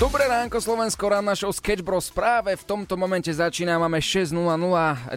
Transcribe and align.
Dobré 0.00 0.24
ránko 0.24 0.64
Slovensko, 0.64 1.12
rán 1.12 1.28
našou 1.28 1.52
Sketch 1.52 1.84
Bros 1.84 2.08
práve 2.08 2.56
v 2.56 2.64
tomto 2.64 2.96
momente 2.96 3.28
začína, 3.28 3.76
máme 3.76 4.00
6.00, 4.00 4.32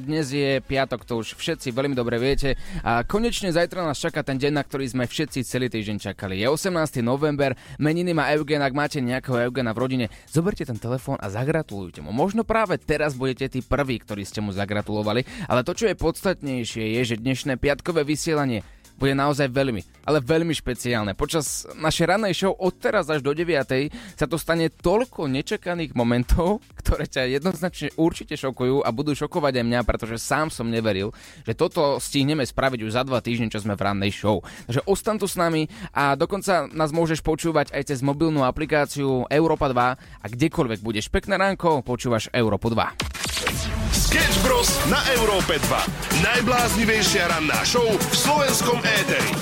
dnes 0.03 0.27
je 0.27 0.59
piatok, 0.59 1.07
to 1.07 1.23
už 1.23 1.39
všetci 1.39 1.71
veľmi 1.71 1.95
dobre 1.95 2.19
viete 2.19 2.59
a 2.83 3.07
konečne 3.07 3.47
zajtra 3.47 3.79
nás 3.79 3.95
čaká 3.95 4.27
ten 4.27 4.35
deň, 4.35 4.51
na 4.51 4.59
ktorý 4.59 4.83
sme 4.91 5.07
všetci 5.07 5.47
celý 5.47 5.71
týždeň 5.71 6.11
čakali. 6.11 6.43
Je 6.43 6.51
18. 6.51 6.99
november, 6.99 7.55
meniny 7.79 8.11
má 8.11 8.27
Eugen, 8.35 8.59
ak 8.59 8.75
máte 8.75 8.99
nejakého 8.99 9.47
Eugena 9.47 9.71
v 9.71 9.87
rodine, 9.87 10.05
zoberte 10.27 10.67
ten 10.67 10.75
telefón 10.75 11.15
a 11.23 11.31
zagratulujte 11.31 12.03
mu. 12.03 12.11
Možno 12.11 12.43
práve 12.43 12.75
teraz 12.75 13.15
budete 13.15 13.47
tí 13.47 13.63
prví, 13.63 14.03
ktorí 14.03 14.27
ste 14.27 14.43
mu 14.43 14.51
zagratulovali, 14.51 15.47
ale 15.47 15.63
to, 15.63 15.79
čo 15.79 15.87
je 15.87 15.95
podstatnejšie, 15.95 16.99
je, 16.99 17.15
že 17.15 17.23
dnešné 17.23 17.55
piatkové 17.55 18.03
vysielanie 18.03 18.67
bude 18.97 19.13
naozaj 19.17 19.49
veľmi, 19.49 19.81
ale 20.05 20.23
veľmi 20.23 20.53
špeciálne. 20.55 21.17
Počas 21.17 21.65
našej 21.75 22.05
ranej 22.07 22.33
show 22.33 22.53
od 22.53 22.73
teraz 22.77 23.09
až 23.09 23.19
do 23.25 23.33
9. 23.33 23.65
sa 24.15 24.25
to 24.29 24.37
stane 24.37 24.69
toľko 24.69 25.27
nečakaných 25.27 25.97
momentov, 25.97 26.61
ktoré 26.81 27.09
ťa 27.09 27.39
jednoznačne 27.39 27.95
určite 27.97 28.37
šokujú 28.37 28.85
a 28.85 28.89
budú 28.93 29.17
šokovať 29.17 29.59
aj 29.59 29.65
mňa, 29.65 29.81
pretože 29.87 30.21
sám 30.21 30.53
som 30.53 30.69
neveril, 30.69 31.11
že 31.43 31.57
toto 31.57 31.97
stihneme 31.97 32.45
spraviť 32.45 32.79
už 32.85 32.91
za 32.95 33.03
dva 33.03 33.19
týždne, 33.19 33.49
čo 33.49 33.61
sme 33.61 33.75
v 33.75 33.83
rannej 33.83 34.11
show. 34.13 34.39
Takže 34.69 34.85
ostan 34.85 35.17
tu 35.17 35.25
s 35.25 35.35
nami 35.35 35.67
a 35.91 36.13
dokonca 36.13 36.69
nás 36.71 36.93
môžeš 36.93 37.25
počúvať 37.25 37.73
aj 37.73 37.93
cez 37.93 37.99
mobilnú 38.05 38.45
aplikáciu 38.45 39.25
Europa 39.27 39.67
2 39.67 40.23
a 40.23 40.25
kdekoľvek 40.29 40.79
budeš. 40.79 41.09
Pekné 41.09 41.35
ránko, 41.39 41.81
počúvaš 41.81 42.29
Európu 42.31 42.71
2. 42.71 43.72
Sketch 44.13 44.45
Bros. 44.45 44.69
na 44.93 45.01
Európe 45.17 45.57
2. 45.57 46.21
Najbláznivejšia 46.21 47.33
ranná 47.33 47.65
show 47.65 47.81
v 47.81 48.13
slovenskom 48.13 48.77
éteri. 48.85 49.33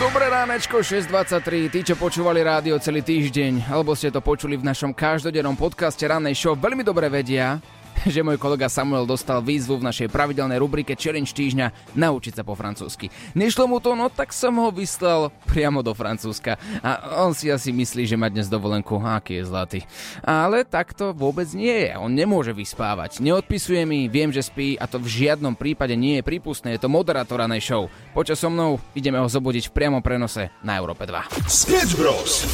Dobré 0.00 0.24
ránečko, 0.32 0.80
6.23. 0.80 1.68
Tí, 1.68 1.84
čo 1.84 2.00
počúvali 2.00 2.40
rádio 2.40 2.80
celý 2.80 3.04
týždeň, 3.04 3.68
alebo 3.68 3.92
ste 3.92 4.08
to 4.08 4.24
počuli 4.24 4.56
v 4.56 4.64
našom 4.64 4.96
každodennom 4.96 5.52
podcaste 5.52 6.08
rannej 6.08 6.32
show, 6.32 6.56
veľmi 6.56 6.80
dobre 6.80 7.12
vedia, 7.12 7.60
že 8.06 8.24
môj 8.24 8.38
kolega 8.40 8.66
Samuel 8.66 9.06
dostal 9.06 9.38
výzvu 9.44 9.78
v 9.78 9.86
našej 9.86 10.08
pravidelnej 10.10 10.58
rubrike 10.58 10.98
Challenge 10.98 11.28
týždňa 11.28 11.94
naučiť 11.94 12.40
sa 12.40 12.42
po 12.42 12.58
francúzsky. 12.58 13.12
Nešlo 13.38 13.70
mu 13.70 13.78
to, 13.78 13.94
no 13.94 14.10
tak 14.10 14.34
som 14.34 14.56
ho 14.58 14.74
vyslal 14.74 15.30
priamo 15.46 15.84
do 15.84 15.94
Francúzska. 15.94 16.58
A 16.82 17.22
on 17.22 17.36
si 17.36 17.52
asi 17.52 17.70
myslí, 17.70 18.08
že 18.08 18.18
má 18.18 18.26
dnes 18.26 18.50
dovolenku, 18.50 18.98
aký 18.98 19.42
je 19.42 19.44
zlatý. 19.46 19.80
Ale 20.24 20.66
tak 20.66 20.96
to 20.96 21.14
vôbec 21.14 21.46
nie 21.54 21.90
je. 21.90 21.92
On 21.98 22.10
nemôže 22.10 22.50
vyspávať. 22.50 23.22
Neodpisuje 23.22 23.84
mi, 23.86 24.10
viem, 24.10 24.32
že 24.32 24.42
spí 24.42 24.74
a 24.80 24.88
to 24.88 24.98
v 24.98 25.28
žiadnom 25.28 25.54
prípade 25.54 25.94
nie 25.94 26.18
je 26.18 26.26
prípustné. 26.26 26.74
Je 26.74 26.82
to 26.82 26.90
moderátor 26.90 27.38
ranej 27.38 27.62
show. 27.62 27.82
Počas 28.16 28.40
so 28.40 28.50
mnou 28.50 28.82
ideme 28.96 29.20
ho 29.20 29.28
zobudiť 29.28 29.70
v 29.70 29.74
priamom 29.76 30.02
prenose 30.02 30.50
na 30.64 30.78
Európe 30.78 31.06
2. 31.06 31.46
Sketch 31.46 31.94
Bros. 31.94 32.46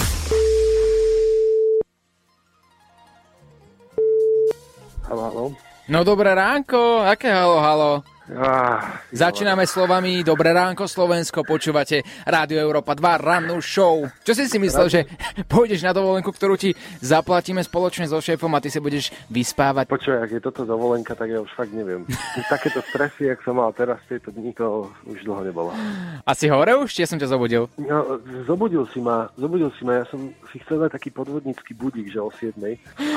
Halo, 5.09 5.23
halo. 5.25 5.45
No 5.89 6.05
dobré 6.05 6.35
ránko, 6.37 7.01
aké 7.01 7.33
halo, 7.33 7.57
halo? 7.65 7.93
Ah, 8.29 9.01
Začíname 9.09 9.65
slovami 9.65 10.21
Dobré 10.21 10.53
ránko 10.53 10.85
Slovensko, 10.85 11.49
počúvate 11.49 12.05
Rádio 12.29 12.61
Európa 12.61 12.93
2 12.93 13.01
rannú 13.17 13.57
show. 13.65 14.05
Čo 14.21 14.37
si 14.37 14.45
si 14.45 14.61
myslel, 14.61 14.87
že 14.93 15.01
pôjdeš 15.49 15.81
na 15.81 15.97
dovolenku, 15.97 16.29
ktorú 16.29 16.61
ti 16.61 16.77
zaplatíme 17.01 17.65
spoločne 17.65 18.05
so 18.05 18.21
šéfom 18.21 18.53
a 18.53 18.61
ty 18.61 18.69
si 18.69 18.85
budeš 18.85 19.17
vyspávať? 19.33 19.89
Počuj, 19.89 20.21
ak 20.21 20.29
je 20.29 20.41
toto 20.45 20.69
dovolenka, 20.69 21.17
tak 21.17 21.33
ja 21.33 21.41
už 21.41 21.49
fakt 21.57 21.73
neviem. 21.73 22.05
Takéto 22.53 22.85
stresy, 22.93 23.33
jak 23.33 23.41
som 23.49 23.57
mal 23.57 23.73
teraz 23.73 23.97
v 24.05 24.21
tejto 24.21 24.37
dni, 24.37 24.53
to 24.53 24.93
už 25.09 25.25
dlho 25.25 25.49
nebolo. 25.49 25.73
A 26.21 26.31
si 26.37 26.53
hore 26.53 26.77
už, 26.77 26.93
či 26.93 27.09
ja 27.09 27.09
som 27.09 27.17
ťa 27.17 27.33
zobudil? 27.33 27.73
No, 27.81 28.21
zobudil 28.45 28.85
si 28.93 29.01
ma, 29.01 29.33
zobudil 29.41 29.73
si 29.81 29.89
ma, 29.89 30.05
ja 30.05 30.07
som 30.13 30.37
si 30.53 30.61
chcel 30.61 30.85
dať 30.85 31.01
taký 31.01 31.17
podvodnícky 31.17 31.73
budík, 31.73 32.13
že 32.13 32.21
o 32.21 32.29
7, 32.29 32.61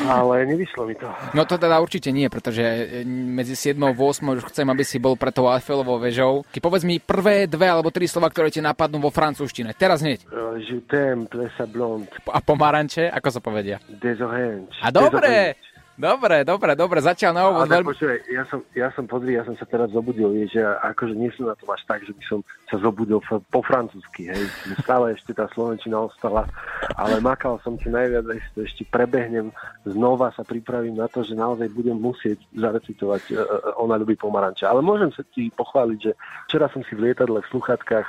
ale 0.08 0.48
nevyšlo 0.48 0.88
mi 0.88 0.96
to. 0.96 1.12
No 1.36 1.44
to 1.44 1.60
teda 1.60 1.84
určite 1.84 2.16
nie, 2.16 2.32
pretože 2.32 2.64
medzi 3.04 3.60
7 3.60 3.76
a 3.84 3.92
8 3.92 4.40
už 4.40 4.48
chcem, 4.48 4.64
aby 4.72 4.88
si 4.88 5.01
bol 5.02 5.18
pre 5.18 5.34
tou 5.34 5.50
Eiffelovou 5.50 5.98
vežou. 5.98 6.46
Keď 6.54 6.62
povedz 6.62 6.86
mi 6.86 7.02
prvé 7.02 7.50
dve 7.50 7.66
alebo 7.66 7.90
tri 7.90 8.06
slova, 8.06 8.30
ktoré 8.30 8.54
ti 8.54 8.62
napadnú 8.62 9.02
vo 9.02 9.10
francúzštine. 9.10 9.74
Teraz 9.74 10.06
hneď. 10.06 10.22
Uh, 10.30 10.62
je 10.62 10.78
t'aime, 10.86 11.26
blonde, 11.74 12.06
A 12.30 12.40
pomaranče, 12.40 13.10
ako 13.10 13.28
sa 13.34 13.42
povedia? 13.42 13.82
des 13.90 14.22
oranges. 14.22 14.78
A 14.86 14.94
des 14.94 15.02
dobre, 15.02 15.26
oranges. 15.26 15.71
Dobre, 15.98 16.44
dobre, 16.44 16.72
dobre, 16.76 17.00
zatiaľ 17.04 17.32
na 17.36 17.44
úvod 17.50 17.68
Ale 17.68 17.74
veľmi... 17.80 17.88
počúvaj, 17.92 18.20
ja 18.32 18.44
som, 18.48 18.60
ja 18.72 18.90
som, 18.92 19.04
pozri, 19.08 19.36
ja 19.36 19.44
som 19.44 19.56
sa 19.56 19.66
teraz 19.68 19.92
zobudil, 19.92 20.32
vieš, 20.32 20.60
ja 20.60 20.80
akože 20.94 21.16
nie 21.16 21.32
som 21.36 21.52
na 21.52 21.56
tom 21.56 21.72
až 21.72 21.84
tak, 21.88 22.04
že 22.04 22.14
by 22.16 22.24
som 22.28 22.40
sa 22.72 22.76
zobudil 22.80 23.20
po 23.24 23.60
francúzsky, 23.64 24.32
hej, 24.32 24.44
stále 24.80 25.16
ešte 25.16 25.36
tá 25.36 25.50
slovenčina 25.52 26.00
ostala, 26.00 26.48
ale 26.96 27.20
makal 27.20 27.60
som 27.66 27.76
si 27.82 27.92
najviac, 27.92 28.28
to 28.56 28.64
ešte 28.64 28.88
prebehnem, 28.88 29.52
znova 29.86 30.32
sa 30.36 30.46
pripravím 30.46 30.98
na 30.98 31.10
to, 31.10 31.26
že 31.26 31.38
naozaj 31.38 31.68
budem 31.74 31.98
musieť 31.98 32.38
zarecitovať 32.54 33.24
uh, 33.34 33.40
Ona 33.82 33.98
ľubí 33.98 34.16
pomaranče. 34.18 34.66
Ale 34.68 34.86
môžem 34.86 35.10
sa 35.14 35.26
ti 35.34 35.50
pochváliť, 35.54 36.00
že 36.00 36.12
včera 36.50 36.70
som 36.70 36.86
si 36.86 36.94
v 36.94 37.12
lietadle 37.12 37.42
v 37.42 37.52
sluchatkách 37.52 38.08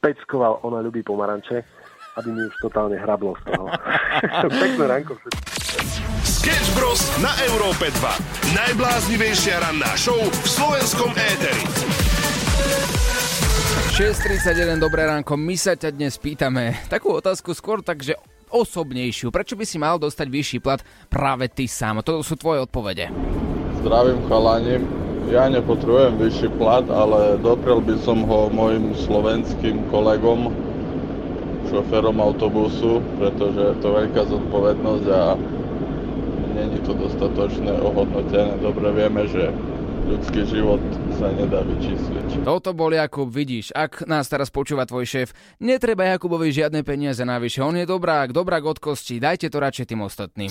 peckoval 0.00 0.60
Ona 0.66 0.84
ľubí 0.84 1.00
pomaranče, 1.02 1.64
aby 2.16 2.28
mi 2.32 2.42
už 2.48 2.56
totálne 2.60 2.96
hrablo 2.96 3.36
z 3.44 3.52
toho. 3.52 3.66
Pekné 4.62 4.84
ránko 4.88 5.12
všetko. 5.20 6.05
Sketch 6.46 6.78
Bros. 6.78 7.02
na 7.18 7.34
Európe 7.42 7.90
2. 7.90 8.54
Najbláznivejšia 8.54 9.66
ranná 9.66 9.98
show 9.98 10.14
v 10.14 10.46
slovenskom 10.46 11.10
éteri. 11.18 11.58
6.31, 13.90 14.78
dobré 14.78 15.10
ránko, 15.10 15.34
my 15.34 15.58
sa 15.58 15.74
ťa 15.74 15.90
dnes 15.90 16.14
pýtame 16.14 16.78
takú 16.86 17.18
otázku 17.18 17.50
skôr 17.50 17.82
takže 17.82 18.14
osobnejšiu. 18.54 19.34
Prečo 19.34 19.58
by 19.58 19.66
si 19.66 19.74
mal 19.82 19.98
dostať 19.98 20.26
vyšší 20.30 20.58
plat 20.62 20.86
práve 21.10 21.50
ty 21.50 21.66
sám? 21.66 22.06
To 22.06 22.22
sú 22.22 22.38
tvoje 22.38 22.62
odpovede. 22.62 23.10
Zdravím 23.82 24.22
chalani. 24.30 24.86
Ja 25.34 25.50
nepotrebujem 25.50 26.14
vyšší 26.14 26.54
plat, 26.62 26.86
ale 26.86 27.42
doprel 27.42 27.82
by 27.82 27.98
som 28.06 28.22
ho 28.22 28.46
mojim 28.54 28.94
slovenským 28.94 29.90
kolegom, 29.90 30.54
šoférom 31.74 32.22
autobusu, 32.22 33.02
pretože 33.18 33.58
je 33.58 33.76
to 33.82 33.88
veľká 33.90 34.22
zodpovednosť 34.30 35.06
a 35.10 35.34
není 36.56 36.80
to 36.80 36.94
dostatočné 36.96 37.72
ohodnotené. 37.72 38.56
Dobre 38.64 38.88
vieme, 38.92 39.28
že 39.28 39.52
ľudský 40.06 40.46
život 40.46 40.78
sa 41.18 41.34
nedá 41.34 41.66
vyčísliť. 41.66 42.46
Toto 42.46 42.70
bol 42.70 42.94
Jakub, 42.94 43.26
vidíš, 43.26 43.74
ak 43.74 44.06
nás 44.06 44.30
teraz 44.30 44.54
počúva 44.54 44.86
tvoj 44.86 45.02
šéf, 45.02 45.28
netreba 45.58 46.06
Jakubovi 46.14 46.54
žiadne 46.54 46.86
peniaze 46.86 47.26
navyše, 47.26 47.58
on 47.66 47.74
je 47.74 47.82
dobrák, 47.82 48.30
dobrák 48.30 48.62
od 48.62 48.78
kosti, 48.78 49.18
dajte 49.18 49.50
to 49.50 49.58
radšej 49.58 49.86
tým 49.90 50.06
ostatným. 50.06 50.50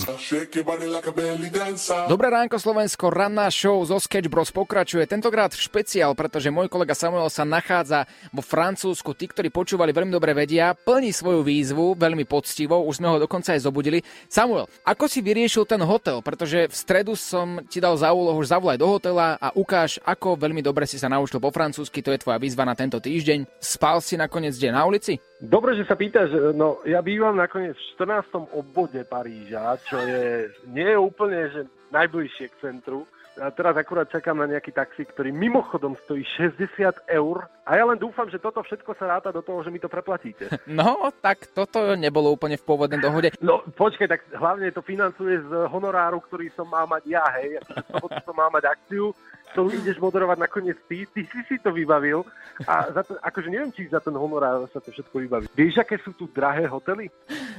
Dobré 2.04 2.28
ránko 2.28 2.60
Slovensko, 2.60 3.08
ranná 3.08 3.48
show 3.48 3.80
zo 3.88 3.96
Sketch 3.96 4.28
Bros 4.28 4.52
pokračuje, 4.52 5.08
tentokrát 5.08 5.56
špeciál, 5.56 6.12
pretože 6.12 6.52
môj 6.52 6.68
kolega 6.68 6.92
Samuel 6.92 7.32
sa 7.32 7.48
nachádza 7.48 8.04
vo 8.36 8.44
Francúzsku, 8.44 9.16
tí, 9.16 9.24
ktorí 9.24 9.48
počúvali 9.48 9.96
veľmi 9.96 10.12
dobre 10.12 10.36
vedia, 10.36 10.76
plní 10.76 11.16
svoju 11.16 11.40
výzvu 11.40 11.96
veľmi 11.96 12.28
poctivo, 12.28 12.84
už 12.84 13.00
sme 13.00 13.08
ho 13.08 13.16
dokonca 13.16 13.56
aj 13.56 13.64
zobudili. 13.64 14.04
Samuel, 14.28 14.68
ako 14.84 15.08
si 15.08 15.24
vyriešil 15.24 15.64
ten 15.64 15.80
hotel, 15.80 16.20
pretože 16.20 16.68
v 16.68 16.74
stredu 16.76 17.16
som 17.16 17.64
ti 17.64 17.80
dal 17.80 17.96
za 17.96 18.12
úlohu, 18.12 18.44
zavolaj 18.44 18.76
do 18.76 18.88
hotela 18.92 19.40
ukáž, 19.54 20.00
ako 20.02 20.34
veľmi 20.40 20.64
dobre 20.64 20.88
si 20.88 20.96
sa 20.96 21.10
naučil 21.12 21.38
po 21.38 21.52
francúzsky, 21.52 22.00
to 22.00 22.10
je 22.10 22.22
tvoja 22.22 22.40
výzva 22.40 22.64
na 22.64 22.74
tento 22.74 22.98
týždeň. 22.98 23.60
Spal 23.60 24.00
si 24.00 24.16
nakoniec 24.16 24.56
kde 24.56 24.70
na 24.72 24.82
ulici? 24.82 25.20
Dobre, 25.36 25.76
že 25.76 25.84
sa 25.84 25.94
pýtaš, 25.94 26.56
no 26.56 26.80
ja 26.88 27.04
bývam 27.04 27.36
nakoniec 27.36 27.76
v 27.76 27.86
14. 28.00 28.56
obvode 28.56 29.04
Paríža, 29.04 29.76
čo 29.84 30.00
je, 30.00 30.48
nie 30.72 30.88
je 30.88 30.98
úplne, 30.98 31.40
že 31.52 31.60
najbližšie 31.92 32.46
k 32.50 32.60
centru. 32.60 33.04
A 33.36 33.52
teraz 33.52 33.76
akurát 33.76 34.08
čakám 34.08 34.32
na 34.32 34.48
nejaký 34.48 34.72
taxi, 34.72 35.04
ktorý 35.04 35.28
mimochodom 35.28 35.92
stojí 36.08 36.24
60 36.40 37.04
eur. 37.04 37.44
A 37.68 37.76
ja 37.76 37.84
len 37.84 38.00
dúfam, 38.00 38.24
že 38.32 38.40
toto 38.40 38.64
všetko 38.64 38.96
sa 38.96 39.12
ráta 39.12 39.28
do 39.28 39.44
toho, 39.44 39.60
že 39.60 39.68
mi 39.68 39.76
to 39.76 39.92
preplatíte. 39.92 40.48
No, 40.66 41.12
tak 41.20 41.52
toto 41.52 41.96
nebolo 41.96 42.32
úplne 42.32 42.56
v 42.56 42.64
pôvodnej 42.64 43.00
dohode. 43.00 43.32
No 43.44 43.60
počkaj, 43.64 44.08
tak 44.08 44.20
hlavne 44.32 44.72
to 44.72 44.80
financuje 44.80 45.40
z 45.40 45.52
honoráru, 45.68 46.20
ktorý 46.24 46.48
som 46.56 46.68
mal 46.68 46.88
mať 46.88 47.02
ja, 47.08 47.24
hej. 47.40 47.60
Sobotu 47.92 48.18
som 48.28 48.36
mal 48.36 48.48
mať 48.48 48.72
akciu, 48.72 49.12
to 49.56 49.72
ideš 49.72 49.96
moderovať 49.96 50.36
nakoniec 50.36 50.76
ty, 50.84 51.08
ty 51.08 51.24
si 51.24 51.40
si 51.48 51.56
to 51.56 51.72
vybavil 51.72 52.28
a 52.68 52.92
za 52.92 53.00
to, 53.00 53.16
akože 53.24 53.48
neviem, 53.48 53.72
či 53.72 53.88
za 53.88 54.04
ten 54.04 54.12
honorár 54.12 54.68
sa 54.68 54.84
to 54.84 54.92
všetko 54.92 55.16
vybaví. 55.24 55.48
Vieš, 55.56 55.80
aké 55.80 55.96
sú 56.04 56.12
tu 56.12 56.28
drahé 56.28 56.68
hotely? 56.68 57.08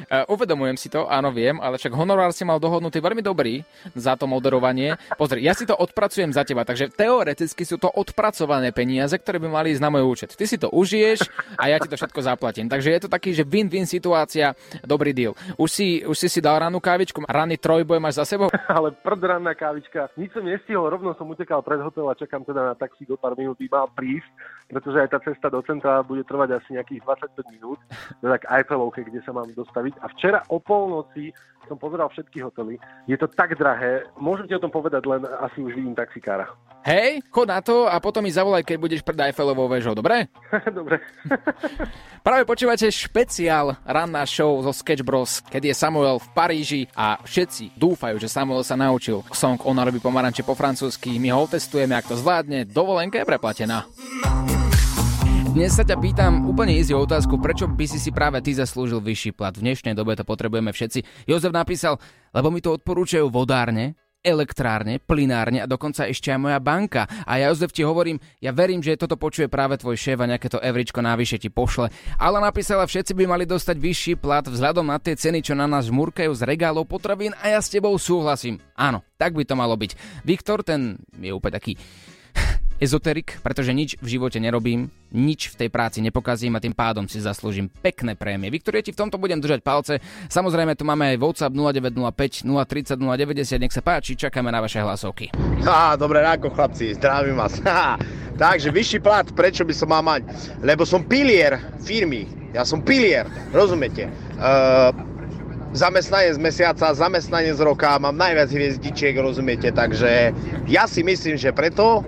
Uh, 0.05 0.21
uvedomujem 0.29 0.77
si 0.77 0.94
to, 0.94 1.09
áno, 1.09 1.33
viem, 1.33 1.57
ale 1.57 1.81
však 1.81 1.97
honorár 1.97 2.29
si 2.29 2.45
mal 2.45 2.61
dohodnutý 2.61 3.01
veľmi 3.01 3.25
dobrý 3.25 3.65
za 3.97 4.13
to 4.13 4.29
moderovanie. 4.29 4.94
Pozri, 5.17 5.41
ja 5.41 5.57
si 5.57 5.65
to 5.65 5.73
odpracujem 5.73 6.29
za 6.29 6.45
teba, 6.45 6.61
takže 6.61 6.94
teoreticky 6.94 7.65
sú 7.65 7.81
to 7.81 7.89
odpracované 7.89 8.69
peniaze, 8.69 9.17
ktoré 9.17 9.41
by 9.41 9.49
mali 9.49 9.73
ísť 9.73 9.81
na 9.81 9.89
môj 9.89 10.05
účet. 10.05 10.29
Ty 10.38 10.45
si 10.45 10.61
to 10.61 10.69
užiješ 10.69 11.25
a 11.57 11.73
ja 11.73 11.81
ti 11.81 11.89
to 11.89 11.97
všetko 11.97 12.21
zaplatím. 12.21 12.69
Takže 12.69 12.94
je 12.94 13.01
to 13.01 13.09
taký, 13.09 13.33
že 13.33 13.41
win-win 13.41 13.89
situácia, 13.89 14.53
dobrý 14.85 15.17
deal. 15.17 15.33
Už 15.57 15.69
si, 15.73 15.88
už 16.05 16.13
si 16.13 16.29
si 16.29 16.39
dal 16.44 16.61
ranú 16.61 16.77
kávičku, 16.77 17.25
ranný 17.25 17.57
trojboj 17.57 17.97
máš 17.97 18.21
za 18.21 18.38
sebou? 18.38 18.53
Ale 18.69 18.94
prd 18.94 19.21
ranná 19.25 19.57
kávička. 19.57 20.13
Nič 20.19 20.35
som 20.35 20.45
nestihol, 20.45 20.91
rovno 20.91 21.17
som 21.17 21.25
utekal 21.25 21.65
pred 21.65 21.81
hotel 21.87 22.05
a 22.11 22.19
čakám 22.19 22.43
teda 22.43 22.61
na 22.61 22.75
taxi 22.75 23.07
do 23.07 23.15
pár 23.15 23.33
minút, 23.39 23.57
mal 23.71 23.87
prísť, 23.95 24.27
pretože 24.67 24.99
aj 24.99 25.09
tá 25.15 25.19
cesta 25.23 25.47
do 25.47 25.63
centra 25.63 26.03
bude 26.03 26.27
trvať 26.27 26.59
asi 26.59 26.75
nejakých 26.75 27.03
25 27.31 27.55
minút, 27.55 27.79
tak 28.19 28.43
Eiffelovke, 28.51 29.07
kde 29.07 29.23
sa 29.23 29.31
mám 29.31 29.47
dostaviť. 29.55 29.95
A 30.03 30.11
včera 30.11 30.43
o 30.51 30.59
polnoci 30.59 31.31
som 31.67 31.75
pozeral 31.75 32.07
všetky 32.07 32.39
hotely. 32.39 32.79
Je 33.05 33.19
to 33.19 33.27
tak 33.27 33.59
drahé, 33.59 34.07
môžete 34.15 34.55
o 34.55 34.63
tom 34.63 34.71
povedať, 34.71 35.03
len 35.03 35.27
asi 35.43 35.59
už 35.59 35.75
vidím 35.75 35.95
taxikára. 35.95 36.47
Hej, 36.87 37.19
chod 37.35 37.51
na 37.51 37.59
to 37.59 37.83
a 37.83 37.99
potom 37.99 38.23
mi 38.23 38.31
zavolaj, 38.31 38.63
keď 38.63 38.77
budeš 38.79 39.01
pred 39.03 39.19
Eiffelovou 39.19 39.67
väžou, 39.67 39.91
dobre? 39.91 40.31
dobre. 40.79 41.03
Práve 42.23 42.47
počúvate 42.47 42.87
špeciál 42.87 43.75
ranná 43.83 44.23
show 44.23 44.63
zo 44.63 44.71
Sketch 44.71 45.03
Bros, 45.03 45.43
keď 45.51 45.71
je 45.71 45.75
Samuel 45.75 46.23
v 46.23 46.27
Paríži 46.31 46.81
a 46.95 47.19
všetci 47.19 47.75
dúfajú, 47.75 48.15
že 48.15 48.31
Samuel 48.31 48.63
sa 48.63 48.79
naučil 48.79 49.19
song 49.35 49.59
Ona 49.67 49.83
robí 49.83 49.99
pomaranče 49.99 50.47
po 50.47 50.55
francúzsky. 50.55 51.19
My 51.19 51.35
ho 51.35 51.43
testujeme, 51.77 51.94
ak 51.94 52.09
to 52.09 52.18
zvládne, 52.18 52.65
dovolenka 52.65 53.21
je 53.21 53.29
preplatená. 53.29 53.85
Dnes 55.53 55.77
sa 55.77 55.85
ťa 55.85 56.01
pýtam 56.01 56.50
úplne 56.50 56.74
easy 56.74 56.89
otázku, 56.89 57.38
prečo 57.38 57.69
by 57.69 57.85
si 57.85 58.01
si 58.01 58.09
práve 58.09 58.41
ty 58.41 58.57
zaslúžil 58.57 58.97
vyšší 58.97 59.38
plat. 59.38 59.53
V 59.53 59.62
dnešnej 59.62 59.94
dobe 59.94 60.18
to 60.18 60.25
potrebujeme 60.25 60.74
všetci. 60.74 61.29
Jozef 61.29 61.53
napísal, 61.53 62.01
lebo 62.33 62.50
mi 62.50 62.65
to 62.65 62.74
odporúčajú 62.81 63.29
vodárne, 63.29 63.94
elektrárne, 64.21 64.99
plinárne 64.99 65.63
a 65.63 65.69
dokonca 65.69 66.05
ešte 66.09 66.33
aj 66.33 66.39
moja 66.39 66.59
banka. 66.59 67.07
A 67.23 67.39
ja 67.39 67.49
Jozef 67.49 67.71
ti 67.71 67.81
hovorím, 67.85 68.19
ja 68.43 68.51
verím, 68.51 68.83
že 68.83 68.99
toto 68.99 69.15
počuje 69.15 69.47
práve 69.47 69.79
tvoj 69.79 69.95
šéf 69.95 70.19
a 70.19 70.29
nejaké 70.29 70.51
to 70.51 70.61
evričko 70.61 70.99
návyše 70.99 71.39
ti 71.39 71.47
pošle. 71.47 71.89
Ale 72.19 72.43
napísala, 72.43 72.83
všetci 72.89 73.15
by 73.15 73.23
mali 73.25 73.45
dostať 73.47 73.77
vyšší 73.79 74.13
plat 74.19 74.43
vzhľadom 74.43 74.87
na 74.87 74.99
tie 74.99 75.15
ceny, 75.15 75.39
čo 75.41 75.53
na 75.55 75.65
nás 75.69 75.87
žmurkajú 75.87 76.31
z 76.35 76.43
regálov 76.43 76.89
potravín 76.89 77.31
a 77.39 77.55
ja 77.55 77.59
s 77.63 77.71
tebou 77.71 77.95
súhlasím. 77.95 78.59
Áno, 78.75 79.05
tak 79.15 79.33
by 79.33 79.43
to 79.47 79.55
malo 79.55 79.73
byť. 79.79 80.23
Viktor, 80.27 80.61
ten 80.61 80.99
je 81.17 81.31
úplne 81.31 81.55
taký 81.55 81.73
ezoterik, 82.77 83.41
pretože 83.41 83.74
nič 83.74 83.97
v 83.97 84.18
živote 84.18 84.38
nerobím, 84.38 84.94
nič 85.09 85.53
v 85.53 85.65
tej 85.65 85.69
práci 85.74 86.00
nepokazím 86.03 86.53
a 86.57 86.63
tým 86.63 86.74
pádom 86.77 87.09
si 87.09 87.18
zaslúžim 87.18 87.69
pekné 87.69 88.13
prémie. 88.13 88.53
Viktor, 88.53 88.77
ja 88.77 88.85
ti 88.85 88.94
v 88.94 89.00
tomto 89.01 89.18
budem 89.18 89.41
držať 89.41 89.59
palce. 89.65 89.94
Samozrejme, 90.29 90.77
tu 90.77 90.85
máme 90.85 91.15
aj 91.15 91.18
WhatsApp 91.18 91.53
0905 91.53 92.45
030 92.45 93.01
090, 93.01 93.63
nech 93.63 93.74
sa 93.74 93.81
páči, 93.81 94.13
čakáme 94.13 94.53
na 94.53 94.62
vaše 94.62 94.77
hlasovky. 94.77 95.33
Á, 95.65 95.97
dobré 95.97 96.21
ráko, 96.21 96.53
chlapci, 96.53 96.94
zdravím 96.94 97.41
vás. 97.41 97.57
Takže 98.41 98.69
vyšší 98.69 99.00
plat, 99.01 99.25
prečo 99.33 99.65
by 99.65 99.73
som 99.73 99.89
mal 99.89 100.06
mať? 100.06 100.30
Lebo 100.62 100.85
som 100.85 101.01
pilier 101.01 101.57
firmy, 101.81 102.30
ja 102.53 102.62
som 102.62 102.85
pilier, 102.85 103.25
rozumiete? 103.50 104.06
Uh, 104.38 104.94
zamestnanec 105.73 106.38
mesiaca, 106.38 106.94
zamestnanec 106.94 107.57
roka, 107.57 107.97
mám 107.97 108.13
najviac 108.13 108.53
hviezdičiek, 108.53 109.18
rozumiete? 109.18 109.73
Takže 109.73 110.31
ja 110.69 110.85
si 110.85 111.01
myslím, 111.01 111.35
že 111.35 111.50
preto 111.50 112.06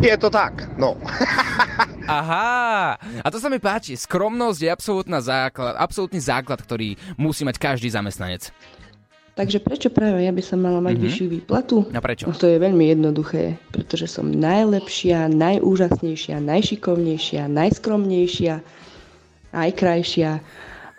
je 0.00 0.14
to 0.16 0.28
tak, 0.32 0.66
no. 0.80 0.96
Aha, 2.10 2.98
a 2.98 3.26
to 3.30 3.38
sa 3.38 3.46
mi 3.46 3.62
páči. 3.62 3.94
Skromnosť 3.94 4.60
je 4.66 4.70
absolútna 4.72 5.22
základ, 5.22 5.78
absolútny 5.78 6.18
základ, 6.18 6.58
ktorý 6.58 6.98
musí 7.14 7.46
mať 7.46 7.60
každý 7.60 7.86
zamestnanec. 7.92 8.50
Takže 9.38 9.62
prečo 9.62 9.88
práve 9.94 10.26
ja 10.26 10.32
by 10.34 10.42
som 10.42 10.58
mala 10.58 10.82
mať 10.82 10.98
mm-hmm. 10.98 11.06
vyššiu 11.06 11.26
výplatu? 11.30 11.76
A 11.94 12.02
prečo? 12.02 12.26
No 12.26 12.34
to 12.34 12.50
je 12.50 12.58
veľmi 12.58 12.90
jednoduché, 12.90 13.56
pretože 13.70 14.10
som 14.10 14.26
najlepšia, 14.26 15.30
najúžasnejšia, 15.30 16.42
najšikovnejšia, 16.42 17.46
najskromnejšia, 17.46 18.54
najkrajšia 19.54 20.30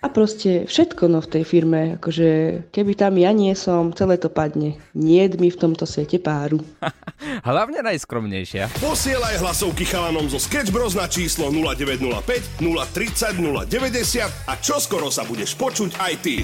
a 0.02 0.10
proste 0.10 0.66
všetko 0.66 1.06
no 1.06 1.22
v 1.22 1.30
tej 1.30 1.44
firme, 1.46 2.02
akože 2.02 2.30
keby 2.74 2.98
tam 2.98 3.22
ja 3.22 3.30
nie 3.30 3.54
som, 3.54 3.94
celé 3.94 4.18
to 4.18 4.34
padne. 4.34 4.82
Nie 4.98 5.30
mi 5.38 5.54
v 5.54 5.62
tomto 5.62 5.86
svete 5.86 6.18
páru. 6.18 6.58
Hlavne 7.48 7.86
najskromnejšia. 7.86 8.82
Posielaj 8.82 9.38
hlasovky 9.46 9.86
chalanom 9.86 10.26
zo 10.26 10.42
Sketch 10.42 10.74
Bros 10.74 10.98
na 10.98 11.06
číslo 11.06 11.54
0905 11.54 12.66
030 12.66 13.38
090 13.38 14.50
a 14.50 14.54
čoskoro 14.58 15.14
sa 15.14 15.22
budeš 15.22 15.54
počuť 15.54 15.94
aj 16.02 16.14
ty. 16.26 16.36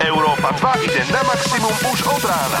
Európa 0.00 0.56
2 0.56 0.88
ide 0.88 1.02
na 1.12 1.20
maximum 1.28 1.76
už 1.92 1.98
od 2.08 2.22
rána. 2.24 2.60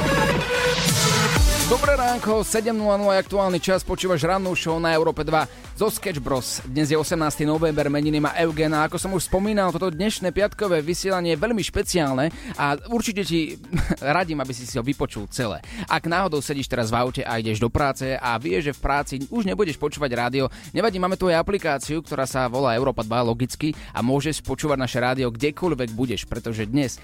Dobré 1.71 1.95
ránko, 1.95 2.43
7.00 2.43 2.75
aktuálny 3.15 3.63
čas, 3.63 3.87
počúvaš 3.87 4.27
rannú 4.27 4.51
show 4.59 4.75
na 4.75 4.91
Európe 4.91 5.23
2 5.23 5.79
zo 5.79 5.87
Sketch 5.87 6.19
Bros. 6.19 6.59
Dnes 6.67 6.91
je 6.91 6.99
18. 6.99 7.47
november, 7.47 7.87
meniny 7.87 8.19
má 8.19 8.35
Eugena. 8.35 8.83
Ako 8.83 8.99
som 8.99 9.15
už 9.15 9.31
spomínal, 9.31 9.71
toto 9.71 9.87
dnešné 9.87 10.35
piatkové 10.35 10.83
vysielanie 10.83 11.31
je 11.31 11.39
veľmi 11.39 11.63
špeciálne 11.63 12.27
a 12.59 12.75
určite 12.91 13.23
ti 13.23 13.55
radím, 14.03 14.43
aby 14.43 14.51
si 14.51 14.67
si 14.67 14.75
ho 14.75 14.83
vypočul 14.83 15.31
celé. 15.31 15.63
Ak 15.87 16.11
náhodou 16.11 16.43
sedíš 16.43 16.67
teraz 16.67 16.91
v 16.91 16.99
aute 16.99 17.23
a 17.23 17.39
ideš 17.39 17.63
do 17.63 17.71
práce 17.71 18.19
a 18.19 18.35
vieš, 18.35 18.67
že 18.67 18.75
v 18.75 18.83
práci 18.83 19.15
už 19.31 19.47
nebudeš 19.47 19.79
počúvať 19.79 20.11
rádio, 20.11 20.51
nevadí, 20.75 20.99
máme 20.99 21.15
tu 21.15 21.31
aj 21.31 21.39
aplikáciu, 21.39 22.03
ktorá 22.03 22.27
sa 22.27 22.51
volá 22.51 22.75
Európa 22.75 23.07
2 23.07 23.31
logicky 23.31 23.71
a 23.95 24.03
môžeš 24.03 24.43
počúvať 24.43 24.75
naše 24.75 24.99
rádio 24.99 25.31
kdekoľvek 25.31 25.95
budeš, 25.95 26.27
pretože 26.27 26.67
dnes 26.67 26.99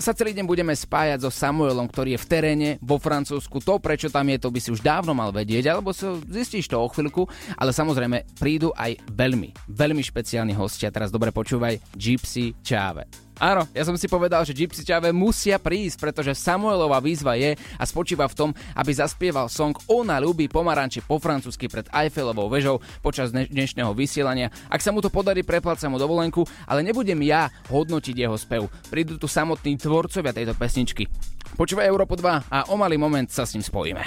sa 0.00 0.16
celý 0.16 0.32
deň 0.32 0.48
budeme 0.48 0.72
spájať 0.72 1.22
so 1.22 1.30
Samuelom, 1.30 1.86
ktorý 1.86 2.16
je 2.16 2.22
v 2.24 2.28
teréne 2.28 2.70
vo 2.80 2.96
Francúzsku. 2.96 3.60
To, 3.62 3.76
prečo 3.76 4.08
tam 4.08 4.26
je, 4.32 4.40
to 4.40 4.48
by 4.48 4.58
si 4.58 4.72
už 4.72 4.80
dávno 4.80 5.12
mal 5.12 5.30
vedieť, 5.30 5.70
alebo 5.70 5.92
si 5.92 6.08
zistíš 6.26 6.72
to 6.72 6.80
o 6.80 6.88
chvíľku, 6.88 7.28
ale 7.60 7.70
samozrejme 7.70 8.24
prídu 8.40 8.72
aj 8.74 8.96
veľmi, 9.12 9.52
veľmi 9.68 10.02
špeciálni 10.02 10.56
hostia. 10.56 10.88
Teraz 10.88 11.12
dobre 11.12 11.30
počúvaj, 11.30 11.78
Gypsy 11.94 12.56
Čáve. 12.64 13.29
Áno, 13.40 13.64
ja 13.72 13.88
som 13.88 13.96
si 13.96 14.04
povedal, 14.04 14.44
že 14.44 14.52
Gypsy 14.52 14.84
Čave 14.84 15.16
musia 15.16 15.56
prísť, 15.56 15.96
pretože 15.96 16.36
Samuelová 16.36 17.00
výzva 17.00 17.40
je 17.40 17.56
a 17.56 17.84
spočíva 17.88 18.28
v 18.28 18.36
tom, 18.36 18.50
aby 18.76 18.92
zaspieval 18.92 19.48
song 19.48 19.72
Ona 19.88 20.20
ľubí 20.20 20.44
pomaranče 20.52 21.08
po 21.08 21.16
francúzsky 21.16 21.64
pred 21.64 21.88
Eiffelovou 21.88 22.52
vežou 22.52 22.84
počas 23.00 23.32
dnešného 23.32 23.96
vysielania. 23.96 24.52
Ak 24.68 24.84
sa 24.84 24.92
mu 24.92 25.00
to 25.00 25.08
podarí, 25.08 25.40
prepláca 25.40 25.88
mu 25.88 25.96
dovolenku, 25.96 26.44
ale 26.68 26.84
nebudem 26.84 27.16
ja 27.24 27.48
hodnotiť 27.72 28.12
jeho 28.12 28.36
spev. 28.36 28.68
Prídu 28.92 29.16
tu 29.16 29.24
samotní 29.24 29.80
tvorcovia 29.80 30.36
tejto 30.36 30.52
pesničky. 30.52 31.08
Počúvaj 31.56 31.88
Európu 31.88 32.20
2 32.20 32.52
a 32.52 32.58
o 32.68 32.76
malý 32.76 33.00
moment 33.00 33.32
sa 33.32 33.48
s 33.48 33.56
ním 33.56 33.64
spojíme. 33.64 34.04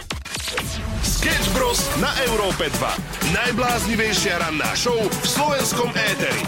Sketch 1.01 1.49
Bros. 1.57 1.81
na 1.97 2.13
Európe 2.29 2.69
2. 2.69 3.33
Najbláznivejšia 3.33 4.45
ranná 4.45 4.69
show 4.77 4.97
v 5.01 5.25
slovenskom 5.25 5.89
éteri. 6.13 6.43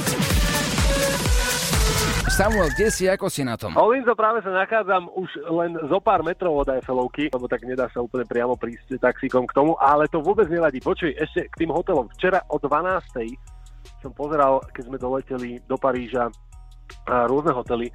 Samuel, 2.25 2.73
kde 2.73 2.89
si, 2.89 3.05
ako 3.05 3.29
si 3.29 3.45
na 3.45 3.53
tom? 3.53 3.77
Olinzo, 3.77 4.17
práve 4.17 4.41
sa 4.41 4.49
nachádzam 4.49 5.07
už 5.13 5.29
len 5.45 5.77
zo 5.87 6.01
pár 6.01 6.25
metrov 6.25 6.65
od 6.65 6.67
Eiffelovky, 6.67 7.29
lebo 7.29 7.45
tak 7.45 7.63
nedá 7.63 7.85
sa 7.93 8.01
úplne 8.01 8.25
priamo 8.25 8.57
prísť 8.57 8.97
taxíkom 8.97 9.45
k 9.45 9.55
tomu, 9.55 9.77
ale 9.77 10.09
to 10.09 10.19
vôbec 10.19 10.49
nevadí. 10.49 10.81
Počuj, 10.81 11.13
ešte 11.15 11.47
k 11.47 11.63
tým 11.63 11.71
hotelom. 11.71 12.09
Včera 12.17 12.41
o 12.49 12.57
12. 12.59 13.39
som 14.01 14.11
pozeral, 14.11 14.59
keď 14.73 14.83
sme 14.89 14.97
doleteli 14.97 15.49
do 15.69 15.77
Paríža, 15.77 16.33
rôzne 17.07 17.53
hotely 17.53 17.93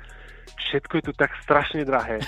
všetko 0.69 0.93
je 1.01 1.05
tu 1.09 1.13
tak 1.17 1.33
strašne 1.41 1.83
drahé. 1.89 2.21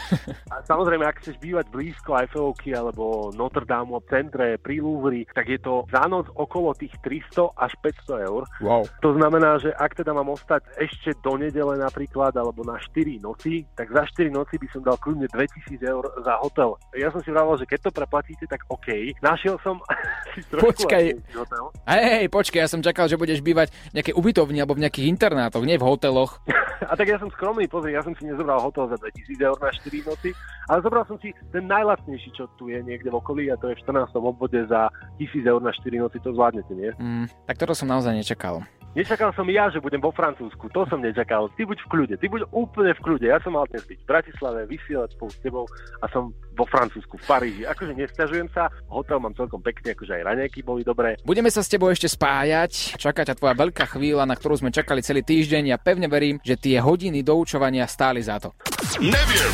A 0.48 0.64
samozrejme, 0.64 1.04
ak 1.04 1.20
chceš 1.20 1.36
bývať 1.38 1.68
blízko 1.68 2.16
Eiffelovky 2.16 2.72
alebo 2.72 3.30
Notre 3.36 3.68
Dame 3.68 3.92
v 3.92 4.06
centre, 4.08 4.56
pri 4.58 4.80
Louvre, 4.80 5.28
tak 5.30 5.50
je 5.50 5.60
to 5.60 5.84
za 5.92 6.04
noc 6.08 6.30
okolo 6.32 6.72
tých 6.72 6.92
300 7.04 7.52
až 7.58 7.72
500 7.84 8.28
eur. 8.28 8.42
Wow. 8.64 8.82
To 9.04 9.10
znamená, 9.14 9.60
že 9.60 9.70
ak 9.76 9.98
teda 9.98 10.16
mám 10.16 10.32
ostať 10.32 10.64
ešte 10.80 11.12
do 11.20 11.36
nedele 11.36 11.76
napríklad, 11.78 12.32
alebo 12.34 12.64
na 12.64 12.80
4 12.80 13.20
noci, 13.20 13.66
tak 13.76 13.92
za 13.92 14.08
4 14.08 14.32
noci 14.32 14.56
by 14.56 14.66
som 14.72 14.80
dal 14.80 14.96
kľudne 14.98 15.28
2000 15.30 15.78
eur 15.82 16.04
za 16.22 16.34
hotel. 16.40 16.78
Ja 16.96 17.12
som 17.12 17.20
si 17.20 17.30
vravel, 17.30 17.58
že 17.60 17.68
keď 17.68 17.88
to 17.88 17.90
preplatíte, 17.92 18.44
tak 18.48 18.64
OK. 18.72 19.14
Našiel 19.20 19.60
som 19.60 19.78
si 20.32 20.40
Počkaj. 20.48 21.04
hotel. 21.36 21.64
Hej, 21.86 22.02
hej, 22.02 22.26
počkaj, 22.32 22.60
ja 22.64 22.68
som 22.70 22.80
čakal, 22.80 23.06
že 23.10 23.20
budeš 23.20 23.44
bývať 23.44 23.70
v 23.92 24.00
nejakej 24.00 24.14
ubytovni 24.16 24.58
alebo 24.62 24.78
v 24.78 24.84
nejakých 24.88 25.10
internátoch, 25.10 25.64
nie 25.66 25.76
v 25.76 25.86
hoteloch. 25.86 26.40
A 26.90 26.98
tak 26.98 27.06
ja 27.06 27.18
som 27.18 27.30
skromný, 27.30 27.70
pozri, 27.70 27.94
ja 27.94 28.02
som 28.02 28.10
si 28.18 28.21
nezobral 28.22 28.62
hotel 28.62 28.88
za 28.88 28.96
2000 28.96 29.42
eur 29.42 29.58
na 29.58 29.70
4 29.70 30.08
noci, 30.08 30.30
ale 30.70 30.78
zobral 30.82 31.04
som 31.06 31.18
si 31.18 31.34
ten 31.50 31.66
najlacnejší, 31.66 32.30
čo 32.38 32.46
tu 32.56 32.70
je 32.70 32.78
niekde 32.82 33.10
v 33.10 33.18
okolí 33.18 33.50
a 33.50 33.58
to 33.58 33.68
je 33.70 33.78
v 33.78 33.82
14. 33.84 34.14
obvode 34.18 34.58
za 34.66 34.88
1000 35.18 35.46
eur 35.46 35.60
na 35.62 35.72
4 35.74 36.02
noci, 36.02 36.16
to 36.22 36.30
zvládnete, 36.32 36.72
nie? 36.74 36.90
Mm, 36.96 37.26
tak 37.46 37.58
toto 37.58 37.74
som 37.74 37.90
naozaj 37.90 38.14
nečakal. 38.14 38.62
Nečakal 38.92 39.32
som 39.32 39.48
ja, 39.48 39.72
že 39.72 39.80
budem 39.80 40.04
vo 40.04 40.12
Francúzsku, 40.12 40.68
to 40.68 40.84
som 40.84 41.00
nečakal. 41.00 41.48
Ty 41.56 41.64
buď 41.64 41.80
v 41.80 41.88
kľude, 41.88 42.14
ty 42.20 42.28
buď 42.28 42.44
úplne 42.52 42.92
v 42.92 43.00
kľude. 43.00 43.24
Ja 43.24 43.40
som 43.40 43.56
mal 43.56 43.64
dnes 43.72 43.88
byť 43.88 44.04
v 44.04 44.08
Bratislave, 44.08 44.68
vysielať 44.68 45.16
spolu 45.16 45.32
s 45.32 45.40
tebou 45.40 45.64
a 46.04 46.06
som 46.12 46.36
vo 46.52 46.68
Francúzsku, 46.68 47.16
v 47.16 47.24
Paríži. 47.24 47.62
Akože 47.64 47.96
nestiažujem 47.96 48.52
sa, 48.52 48.68
hotel 48.92 49.16
mám 49.16 49.32
celkom 49.32 49.64
pekne, 49.64 49.96
akože 49.96 50.12
aj 50.12 50.22
raňajky 50.28 50.60
boli 50.60 50.84
dobré. 50.84 51.16
Budeme 51.24 51.48
sa 51.48 51.64
s 51.64 51.72
tebou 51.72 51.88
ešte 51.88 52.04
spájať, 52.04 53.00
čaká 53.00 53.24
ťa 53.24 53.40
tvoja 53.40 53.56
veľká 53.56 53.88
chvíľa, 53.96 54.28
na 54.28 54.36
ktorú 54.36 54.60
sme 54.60 54.68
čakali 54.68 55.00
celý 55.00 55.24
týždeň. 55.24 55.72
Ja 55.72 55.80
pevne 55.80 56.12
verím, 56.12 56.36
že 56.44 56.60
tie 56.60 56.76
hodiny 56.76 57.24
doučovania 57.24 57.88
stáli 57.88 58.20
za 58.20 58.44
to. 58.44 58.52
Neviem. 59.00 59.52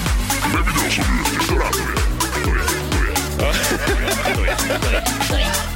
Nevidel 0.50 0.88
som 0.90 1.07
ju 1.07 1.23
ešte, 1.23 1.38
ktorá 1.47 1.68
to 1.71 1.83
je. 1.87 1.95
To 3.38 3.47
je, 3.54 3.62
to 3.71 3.87
je. 3.87 4.11
To 4.18 4.42
je, 4.42 4.54
to 4.66 4.88
je, 4.90 5.00
to 5.30 5.35
je. 5.38 5.68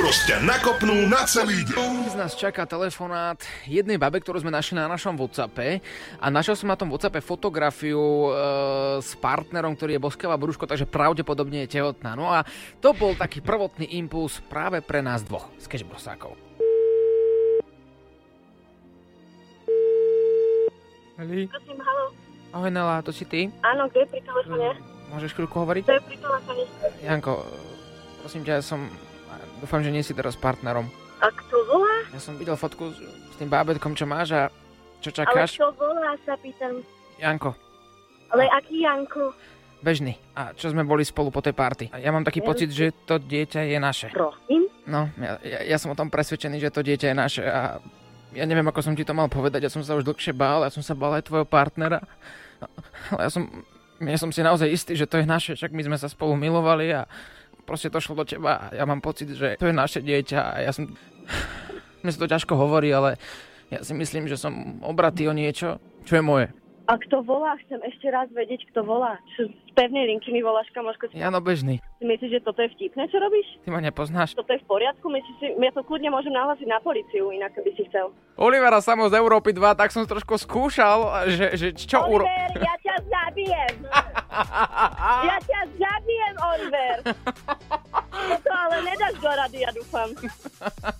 Ťa 0.00 0.40
nakopnú 0.40 1.12
na 1.12 1.28
celý 1.28 1.60
deň. 1.60 1.76
Dnes 1.76 2.16
nás 2.16 2.32
čaká 2.32 2.64
telefonát 2.64 3.36
jednej 3.68 4.00
babe, 4.00 4.16
ktorú 4.16 4.40
sme 4.40 4.48
našli 4.48 4.80
na 4.80 4.88
našom 4.88 5.12
Whatsappe 5.12 5.84
a 6.16 6.26
našiel 6.32 6.56
som 6.56 6.72
na 6.72 6.78
tom 6.80 6.88
Whatsappe 6.88 7.20
fotografiu 7.20 8.00
e, 8.00 8.30
s 9.04 9.12
partnerom, 9.20 9.76
ktorý 9.76 10.00
je 10.00 10.00
boskavá 10.00 10.40
brúško, 10.40 10.64
takže 10.64 10.88
pravdepodobne 10.88 11.68
je 11.68 11.76
tehotná. 11.76 12.16
No 12.16 12.32
a 12.32 12.48
to 12.80 12.96
bol 12.96 13.12
taký 13.12 13.44
prvotný 13.44 13.92
impuls 14.00 14.40
práve 14.48 14.80
pre 14.80 15.04
nás 15.04 15.20
dvoch, 15.20 15.52
Sketch 15.60 15.84
Brosákov. 15.84 16.32
Prosím, 21.20 21.78
halo. 21.84 22.04
Ahoj 22.56 22.70
Nela, 22.72 23.04
to 23.04 23.12
si 23.12 23.28
ty? 23.28 23.52
Áno, 23.60 23.84
kto 23.92 24.00
je 24.00 24.06
pri 24.16 24.20
telefóne? 24.24 24.80
Môžeš 25.12 25.36
chvíľku 25.36 25.60
hovoriť? 25.60 25.84
Kto 25.84 25.92
je 25.92 26.02
pri 26.08 26.16
telefóne? 26.24 26.62
Janko, 27.04 27.44
prosím 28.24 28.48
ťa, 28.48 28.52
ja 28.56 28.64
som... 28.64 29.09
Dúfam, 29.60 29.84
že 29.84 29.92
nie 29.92 30.00
si 30.00 30.16
teraz 30.16 30.34
partnerom. 30.34 30.88
A 31.20 31.28
kto 31.28 31.56
volá? 31.68 32.00
Ja 32.10 32.20
som 32.20 32.40
videl 32.40 32.56
fotku 32.56 32.90
s, 32.90 32.98
s 33.04 33.36
tým 33.36 33.52
bábetkom, 33.52 33.92
čo 33.92 34.08
máš 34.08 34.32
a 34.32 34.42
čo 35.04 35.12
Ale 35.12 35.16
čakáš. 35.20 35.60
kto 35.60 35.68
volá, 35.76 36.16
sa 36.24 36.32
pýtam. 36.40 36.80
Janko, 37.20 37.52
Ale 38.32 38.48
aký 38.48 38.80
Janko? 38.80 39.36
bežný. 39.80 40.16
A 40.36 40.52
čo 40.56 40.72
sme 40.72 40.84
boli 40.84 41.04
spolu 41.04 41.28
po 41.28 41.44
tej 41.44 41.52
party. 41.52 41.92
A 41.92 42.00
ja 42.00 42.12
mám 42.12 42.24
taký 42.24 42.40
pocit, 42.40 42.72
že 42.72 42.92
to 43.04 43.20
dieťa 43.20 43.68
je 43.68 43.78
naše. 43.80 44.08
Prosím? 44.12 44.68
No, 44.88 45.08
ja, 45.20 45.36
ja, 45.44 45.60
ja 45.64 45.76
som 45.76 45.92
o 45.92 45.96
tom 45.96 46.08
presvedčený, 46.08 46.60
že 46.60 46.72
to 46.72 46.80
dieťa 46.84 47.12
je 47.12 47.16
naše 47.16 47.42
a 47.44 47.80
ja 48.30 48.44
neviem, 48.46 48.64
ako 48.64 48.80
som 48.80 48.94
ti 48.94 49.02
to 49.02 49.10
mal 49.10 49.26
povedať, 49.26 49.66
ja 49.66 49.72
som 49.72 49.82
sa 49.82 49.98
už 49.98 50.06
dlhšie 50.06 50.30
bál, 50.30 50.62
ja 50.62 50.70
som 50.70 50.84
sa 50.84 50.94
bál 50.94 51.18
aj 51.18 51.26
tvojho 51.26 51.46
partnera. 51.48 51.98
Ale 53.10 53.26
ja 53.26 53.30
som, 53.32 53.48
ja 53.98 54.18
som 54.20 54.30
si 54.30 54.40
naozaj 54.40 54.68
istý, 54.70 54.92
že 54.94 55.08
to 55.08 55.18
je 55.18 55.26
naše, 55.26 55.52
však 55.58 55.72
my 55.74 55.82
sme 55.82 55.96
sa 55.98 56.06
spolu 56.06 56.36
milovali 56.38 56.94
a 56.94 57.10
proste 57.70 57.86
to 57.86 58.02
šlo 58.02 58.18
do 58.18 58.24
teba 58.26 58.66
a 58.66 58.74
ja 58.74 58.82
mám 58.82 58.98
pocit, 58.98 59.30
že 59.30 59.54
to 59.54 59.70
je 59.70 59.74
naše 59.74 60.02
dieťa 60.02 60.40
a 60.42 60.54
ja 60.66 60.74
som... 60.74 60.90
Mne 62.02 62.10
sa 62.10 62.26
to 62.26 62.32
ťažko 62.34 62.58
hovorí, 62.58 62.90
ale 62.90 63.14
ja 63.70 63.86
si 63.86 63.94
myslím, 63.94 64.26
že 64.26 64.34
som 64.34 64.82
obratý 64.82 65.30
o 65.30 65.36
niečo, 65.36 65.78
čo 66.02 66.18
je 66.18 66.24
moje. 66.24 66.48
A 66.90 66.98
kto 66.98 67.22
volá? 67.22 67.54
Chcem 67.62 67.78
ešte 67.86 68.10
raz 68.10 68.26
vedieť, 68.34 68.66
kto 68.74 68.82
volá. 68.82 69.14
Čo 69.38 69.46
z 69.70 69.72
pevnej 69.78 70.04
linky 70.10 70.34
mi 70.34 70.42
voláš, 70.42 70.66
kamoško? 70.74 71.14
Jano 71.14 71.38
Bežný, 71.38 71.78
myslíš, 72.02 72.30
že 72.34 72.40
toto 72.42 72.58
je 72.66 72.74
vtipné, 72.74 73.06
čo 73.06 73.22
robíš? 73.22 73.46
ty 73.62 73.70
ma 73.70 73.78
nepoznáš. 73.78 74.34
Toto 74.34 74.50
je 74.50 74.58
v 74.58 74.66
poriadku? 74.66 75.06
Myslíš 75.06 75.36
si, 75.38 75.46
ja 75.54 75.70
to 75.70 75.86
kľudne 75.86 76.10
môžem 76.10 76.34
nahlásiť 76.34 76.66
na 76.66 76.82
policiu, 76.82 77.30
inak 77.30 77.54
by 77.54 77.70
si 77.78 77.86
chcel. 77.86 78.10
Olivera 78.34 78.82
Samo 78.82 79.06
z 79.06 79.14
Európy 79.14 79.54
2, 79.54 79.78
tak 79.78 79.94
som 79.94 80.02
trošku 80.02 80.34
skúšal, 80.40 81.28
že, 81.30 81.46
že 81.54 81.66
čo 81.76 82.02
uro... 82.10 82.26
Oliver, 82.26 82.50
ja 82.58 82.74
ťa 82.82 82.94
zabijem! 83.06 83.74
Ja 85.20 85.36
ťa 85.42 85.60
zabijem, 85.74 86.34
Oliver! 86.38 86.96
Toto 88.10 88.50
ale 88.54 88.76
nedáš 88.86 89.14
do 89.18 89.26
rady, 89.26 89.58
ja 89.66 89.70
dúfam. 89.74 90.08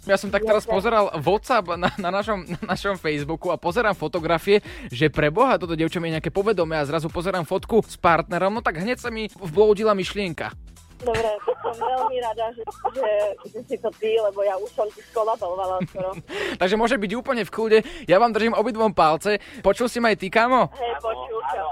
Ja 0.02 0.16
som 0.18 0.34
tak 0.34 0.42
teraz 0.42 0.66
pozeral 0.66 1.14
WhatsApp 1.14 1.78
na, 1.78 1.94
na, 1.94 2.10
našom, 2.10 2.42
na 2.42 2.74
našom 2.74 2.98
Facebooku 2.98 3.54
a 3.54 3.60
pozerám 3.60 3.94
fotografie, 3.94 4.62
že 4.90 5.06
pre 5.12 5.30
Boha 5.30 5.58
toto 5.60 5.78
dievča 5.78 6.02
mi 6.02 6.10
je 6.10 6.18
nejaké 6.18 6.30
povedomé 6.34 6.74
a 6.80 6.84
zrazu 6.86 7.06
pozerám 7.06 7.46
fotku 7.46 7.82
s 7.86 7.94
partnerom, 7.94 8.59
no 8.60 8.62
tak 8.62 8.76
hneď 8.76 9.00
sa 9.00 9.08
mi 9.08 9.32
vblúdila 9.32 9.96
myšlienka. 9.96 10.52
Dobre, 11.00 11.32
som 11.64 11.72
veľmi 11.80 12.16
rada, 12.20 12.52
že, 12.52 12.60
že, 12.92 13.10
že 13.48 13.58
si 13.64 13.76
to 13.80 13.88
ty, 13.96 14.20
lebo 14.20 14.44
ja 14.44 14.52
už 14.60 14.68
som 14.76 14.84
ti 14.92 15.00
skolabovala 15.08 15.80
skoro. 15.88 16.12
Takže 16.60 16.76
môže 16.76 17.00
byť 17.00 17.12
úplne 17.16 17.42
v 17.48 17.52
kľude. 17.52 17.78
Ja 18.04 18.20
vám 18.20 18.36
držím 18.36 18.52
obidvom 18.52 18.92
palce. 18.92 19.40
Počul 19.64 19.88
si 19.88 19.96
ma 19.96 20.12
aj 20.12 20.20
ty, 20.20 20.28
kamo? 20.28 20.68
Hej, 20.76 20.94
počúšam. 21.00 21.66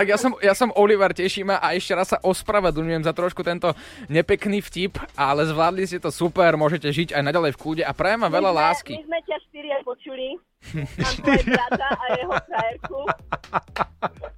Tak 0.00 0.06
ja 0.08 0.16
som, 0.16 0.32
ja 0.40 0.56
som 0.56 0.72
Oliver, 0.80 1.12
teší 1.12 1.44
ma 1.44 1.60
a 1.60 1.76
ešte 1.76 1.92
raz 1.92 2.08
sa 2.08 2.18
ospravedlňujem 2.24 3.04
za 3.04 3.12
trošku 3.12 3.44
tento 3.44 3.76
nepekný 4.08 4.64
vtip, 4.64 4.96
ale 5.12 5.44
zvládli 5.44 5.84
ste 5.84 6.00
to 6.00 6.08
super, 6.08 6.56
môžete 6.56 6.88
žiť 6.88 7.12
aj 7.12 7.20
naďalej 7.20 7.52
v 7.52 7.60
kľude 7.60 7.82
a 7.84 7.92
prajem 7.92 8.24
vám 8.24 8.32
veľa 8.32 8.48
My 8.48 8.56
sme- 8.56 8.64
lásky. 8.64 8.92
My 8.96 9.04
sme 9.04 9.20
ťa 9.28 9.36
štyria 9.44 9.76
počuli. 9.84 10.40
Mám 10.74 11.16
brata 11.48 11.88
a 11.96 12.06
jeho 12.14 12.34
frajerku. 12.46 13.00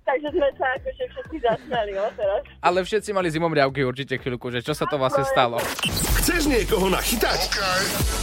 Takže 0.07 0.29
sme 0.33 0.49
sa 0.61 0.67
akože 0.76 1.05
všetci 1.09 1.37
zasmiali, 1.41 1.93
jo, 1.97 2.07
teraz. 2.17 2.41
Ale 2.61 2.79
všetci 2.85 3.11
mali 3.17 3.29
zimomriavky 3.33 3.81
určite 3.85 4.14
chvíľku, 4.21 4.52
že 4.52 4.61
čo 4.64 4.73
sa 4.76 4.85
to 4.88 4.97
vlastne 4.97 5.25
stalo. 5.29 5.59
Chceš 6.23 6.47
niekoho 6.47 6.87
nachytať? 6.87 7.50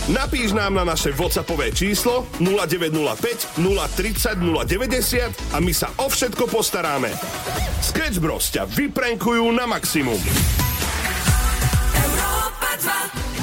Napíš 0.10 0.56
nám 0.56 0.80
na 0.80 0.88
naše 0.88 1.12
WhatsAppové 1.12 1.76
číslo 1.76 2.24
0905 2.40 3.60
030 3.60 4.40
090 4.40 5.56
a 5.56 5.58
my 5.60 5.74
sa 5.76 5.92
o 6.00 6.08
všetko 6.08 6.48
postaráme. 6.48 7.12
Sketch 7.84 8.24
Bros 8.24 8.48
ťa 8.54 8.64
vyprenkujú 8.70 9.44
na 9.52 9.68
maximum. 9.68 10.20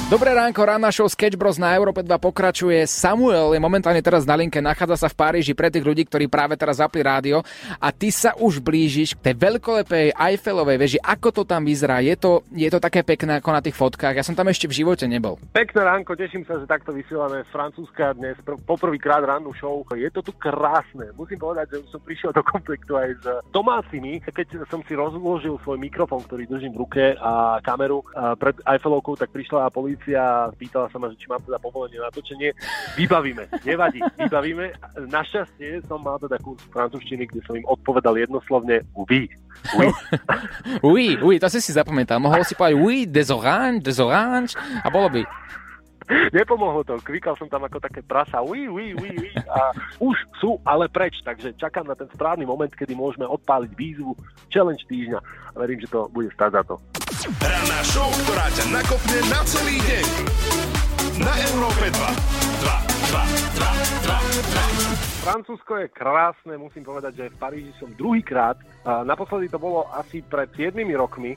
Dobré 0.07 0.31
ránko, 0.31 0.63
ranná 0.63 0.87
show 0.87 1.03
Sketch 1.03 1.35
Bros 1.35 1.59
na 1.59 1.75
Európe 1.75 1.99
2 1.99 2.07
pokračuje. 2.15 2.79
Samuel 2.87 3.51
je 3.51 3.59
momentálne 3.59 3.99
teraz 3.99 4.23
na 4.23 4.39
linke, 4.39 4.63
nachádza 4.63 5.03
sa 5.03 5.11
v 5.11 5.19
Paríži 5.19 5.51
pre 5.51 5.67
tých 5.67 5.83
ľudí, 5.83 6.07
ktorí 6.07 6.31
práve 6.31 6.55
teraz 6.55 6.79
zapli 6.79 7.03
rádio 7.03 7.43
a 7.75 7.91
ty 7.91 8.07
sa 8.07 8.31
už 8.39 8.63
blížiš 8.63 9.19
k 9.19 9.23
tej 9.27 9.35
veľkolepej 9.35 10.15
Eiffelovej 10.15 10.79
veži. 10.79 10.97
Ako 11.03 11.35
to 11.35 11.43
tam 11.43 11.67
vyzerá? 11.67 11.99
Je 11.99 12.15
to, 12.15 12.39
je 12.55 12.71
to 12.71 12.79
také 12.79 13.03
pekné 13.03 13.43
ako 13.43 13.51
na 13.51 13.59
tých 13.59 13.75
fotkách? 13.75 14.15
Ja 14.15 14.23
som 14.23 14.31
tam 14.31 14.47
ešte 14.47 14.71
v 14.71 14.79
živote 14.79 15.11
nebol. 15.11 15.35
Pekné 15.51 15.83
ránko, 15.83 16.15
teším 16.15 16.47
sa, 16.47 16.55
že 16.55 16.71
takto 16.71 16.95
vysielame 16.95 17.43
z 17.43 17.51
Francúzska 17.51 18.15
dnes 18.15 18.39
pr- 18.47 18.63
poprvýkrát 18.63 19.27
rannú 19.27 19.51
show. 19.59 19.83
Je 19.91 20.07
to 20.07 20.23
tu 20.23 20.31
krásne. 20.39 21.11
Musím 21.19 21.35
povedať, 21.35 21.75
že 21.75 21.83
už 21.83 21.89
som 21.91 21.99
prišiel 22.07 22.31
do 22.31 22.47
komplektu 22.47 22.95
aj 22.95 23.11
s 23.11 23.25
domácimi. 23.51 24.23
Keď 24.23 24.71
som 24.71 24.79
si 24.87 24.95
rozložil 24.95 25.59
svoj 25.67 25.75
mikrofón, 25.83 26.23
ktorý 26.23 26.47
držím 26.47 26.79
v 26.79 26.87
ruke 26.87 27.03
a 27.19 27.59
kameru 27.59 28.07
a 28.15 28.39
pred 28.39 28.55
Eiffelovkou, 28.63 29.19
tak 29.19 29.35
prišla 29.35 29.67
polícia 29.67 29.96
a 30.13 30.51
pýtala 30.53 30.87
sa 30.91 30.97
ma, 31.01 31.09
že 31.11 31.17
či 31.19 31.27
mám 31.27 31.41
teda 31.41 31.57
povolenie 31.61 31.99
na 31.99 32.11
točenie. 32.13 32.53
Vybavíme, 32.95 33.49
nevadí, 33.65 33.99
vybavíme. 34.19 34.71
Našťastie 35.09 35.83
som 35.85 36.03
mal 36.03 36.21
teda 36.21 36.37
kurz 36.41 36.61
francúzštiny, 36.69 37.27
kde 37.27 37.41
som 37.43 37.55
im 37.57 37.65
odpovedal 37.67 38.17
jednoslovne 38.19 38.83
oui. 38.93 39.31
Oui. 39.75 39.87
Oui, 40.83 41.17
oui, 41.19 41.35
to 41.41 41.49
si 41.49 41.59
si 41.63 41.73
zapamätal. 41.73 42.21
Mohol 42.21 42.45
si 42.45 42.53
povedať 42.53 42.77
oui, 42.77 43.09
des 43.09 43.33
orange, 43.33 43.81
des 43.81 43.97
orange 43.97 44.53
a 44.83 44.87
bolo 44.91 45.09
by. 45.09 45.23
Nepomohlo 46.37 46.87
to, 46.87 46.95
kvikal 47.03 47.35
som 47.35 47.51
tam 47.51 47.67
ako 47.67 47.83
také 47.83 47.99
prasa, 47.99 48.39
ui, 48.39 48.67
ui, 48.67 48.95
ui, 48.95 49.11
ui, 49.11 49.31
a 49.35 49.75
už 49.99 50.15
sú 50.39 50.55
ale 50.63 50.87
preč, 50.87 51.19
takže 51.23 51.55
čakám 51.59 51.83
na 51.83 51.95
ten 51.99 52.07
správny 52.15 52.47
moment, 52.47 52.71
kedy 52.71 52.95
môžeme 52.95 53.27
odpáliť 53.27 53.71
výzvu 53.75 54.15
challenge 54.47 54.87
týždňa 54.87 55.19
a 55.19 55.55
verím, 55.59 55.83
že 55.83 55.91
to 55.91 56.07
bude 56.15 56.31
stať 56.31 56.51
za 56.55 56.63
to. 56.63 56.75
Ranná 57.43 57.79
show, 57.83 58.07
ktorá 58.23 58.47
ťa 58.55 58.65
nakopne 58.71 59.19
na 59.27 59.41
celý 59.43 59.77
deň. 59.83 60.07
Na 61.17 61.33
Európe 61.49 61.85
2. 61.91 61.97
2, 61.97 62.87
2, 63.11 63.25
2, 63.57 63.67
2, 64.05 64.95
2. 64.95 65.07
Francúzsko 65.27 65.83
je 65.83 65.91
krásne, 65.91 66.55
musím 66.55 66.87
povedať, 66.87 67.19
že 67.19 67.25
v 67.27 67.35
Paríži 67.35 67.73
som 67.75 67.91
druhýkrát. 67.91 68.55
Naposledy 69.03 69.51
to 69.51 69.59
bolo 69.59 69.83
asi 69.91 70.23
pred 70.23 70.47
7 70.55 70.71
rokmi 70.95 71.35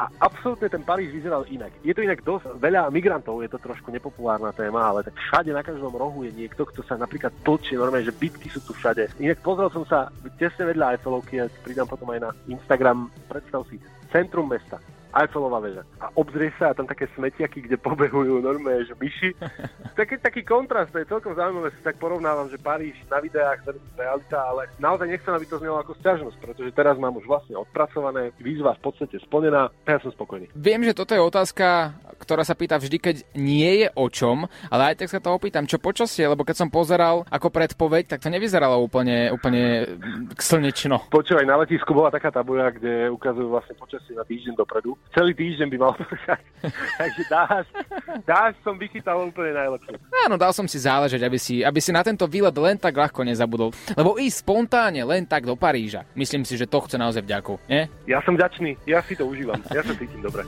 a 0.00 0.08
absolútne 0.24 0.72
ten 0.72 0.80
Paríž 0.80 1.12
vyzeral 1.12 1.44
inak. 1.52 1.68
Je 1.84 1.92
to 1.92 2.00
inak 2.00 2.24
dosť 2.24 2.56
veľa 2.56 2.88
migrantov, 2.88 3.44
je 3.44 3.52
to 3.52 3.60
trošku 3.60 3.92
nepopulárna 3.92 4.48
téma, 4.56 4.88
ale 4.88 5.04
tak 5.04 5.12
všade 5.12 5.52
na 5.52 5.60
každom 5.60 5.92
rohu 5.92 6.24
je 6.24 6.32
niekto, 6.32 6.64
kto 6.64 6.80
sa 6.80 6.96
napríklad 6.96 7.28
tlčie, 7.44 7.76
normálne, 7.76 8.08
že 8.08 8.16
bitky 8.16 8.48
sú 8.48 8.64
tu 8.64 8.72
všade. 8.72 9.12
Inak 9.20 9.44
pozrel 9.44 9.68
som 9.68 9.84
sa 9.84 10.08
tesne 10.40 10.72
vedľa 10.72 10.96
Eiffelovky, 10.96 11.36
ja 11.36 11.52
pridám 11.60 11.84
potom 11.84 12.08
aj 12.16 12.20
na 12.24 12.30
Instagram, 12.48 13.12
predstav 13.28 13.68
si, 13.68 13.76
centrum 14.08 14.48
mesta. 14.48 14.80
Eiffelová 15.10 15.58
väža. 15.58 15.82
A 15.98 16.10
obzrie 16.14 16.54
sa 16.56 16.70
a 16.70 16.76
tam 16.76 16.86
také 16.86 17.10
smetiaky, 17.18 17.66
kde 17.66 17.76
pobehujú 17.80 18.42
normálne, 18.42 18.86
že 18.86 18.94
myši. 18.98 19.34
Taký, 20.00 20.16
taký 20.22 20.42
kontrast, 20.46 20.94
to 20.96 21.02
je 21.02 21.10
celkom 21.12 21.36
zaujímavé, 21.36 21.76
si 21.76 21.82
tak 21.84 22.00
porovnávam, 22.00 22.48
že 22.48 22.56
Paríž 22.56 22.96
na 23.12 23.20
videách 23.20 23.68
realita, 23.98 24.38
ale 24.40 24.72
naozaj 24.80 25.12
nechcem, 25.12 25.34
aby 25.34 25.44
to 25.44 25.60
znelo 25.60 25.76
ako 25.76 25.92
sťažnosť, 26.00 26.40
pretože 26.40 26.72
teraz 26.72 26.96
mám 26.96 27.20
už 27.20 27.28
vlastne 27.28 27.52
odpracované, 27.58 28.32
výzva 28.40 28.72
v 28.80 28.88
podstate 28.88 29.20
splnená 29.20 29.68
ja 29.84 30.00
som 30.00 30.08
spokojný. 30.14 30.48
Viem, 30.56 30.88
že 30.88 30.96
toto 30.96 31.12
je 31.12 31.20
otázka, 31.20 31.92
ktorá 32.16 32.46
sa 32.46 32.56
pýta 32.56 32.78
vždy, 32.78 32.96
keď 32.96 33.16
nie 33.36 33.84
je 33.84 33.88
o 33.92 34.06
čom, 34.08 34.46
ale 34.70 34.94
aj 34.94 35.04
tak 35.04 35.12
sa 35.12 35.20
to 35.20 35.34
opýtam, 35.34 35.68
čo 35.68 35.82
počasie, 35.82 36.24
lebo 36.24 36.46
keď 36.46 36.64
som 36.64 36.72
pozeral 36.72 37.24
ako 37.28 37.48
predpoveď, 37.50 38.16
tak 38.16 38.22
to 38.22 38.28
nevyzeralo 38.28 38.78
úplne, 38.80 39.32
úplne 39.34 39.96
slnečno. 40.36 41.10
Počúvaj, 41.10 41.44
na 41.48 41.58
letisku 41.60 41.96
bola 41.96 42.12
taká 42.12 42.30
tabuľa, 42.30 42.76
kde 42.76 42.94
ukazujú 43.12 43.48
vlastne 43.50 43.74
počasie 43.76 44.12
na 44.14 44.24
týždeň 44.24 44.54
dopredu. 44.54 44.99
Celý 45.10 45.34
týždeň 45.34 45.66
by 45.74 45.76
mal 45.82 45.92
pršať. 45.98 46.42
Takže 47.02 47.22
dáš, 47.26 47.66
dáš 48.22 48.52
som 48.62 48.78
vychytal 48.78 49.26
úplne 49.26 49.58
najlepšie. 49.58 49.98
Áno, 50.22 50.38
dal 50.38 50.54
som 50.54 50.70
si 50.70 50.78
záležať, 50.78 51.18
aby 51.26 51.34
si, 51.34 51.66
aby 51.66 51.82
si 51.82 51.90
na 51.90 52.06
tento 52.06 52.30
výlet 52.30 52.54
len 52.54 52.78
tak 52.78 52.94
ľahko 52.94 53.26
nezabudol. 53.26 53.74
Lebo 53.98 54.22
ísť 54.22 54.46
spontánne 54.46 55.02
len 55.02 55.26
tak 55.26 55.50
do 55.50 55.58
Paríža, 55.58 56.06
myslím 56.14 56.46
si, 56.46 56.54
že 56.54 56.70
to 56.70 56.78
chce 56.86 56.94
naozaj 56.94 57.26
vďaku, 57.26 57.58
nie? 57.66 57.90
Ja 58.06 58.22
som 58.22 58.38
vďačný, 58.38 58.78
ja 58.86 59.02
si 59.02 59.18
to 59.18 59.26
užívam, 59.26 59.58
ja 59.74 59.82
sa 59.82 59.92
cítim 59.98 60.22
dobre. 60.22 60.46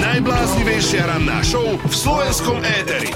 Najbláznivejšia 0.00 1.04
ranná 1.04 1.44
show 1.44 1.68
v 1.68 1.94
slovenskom 1.94 2.64
éteri. 2.64 3.12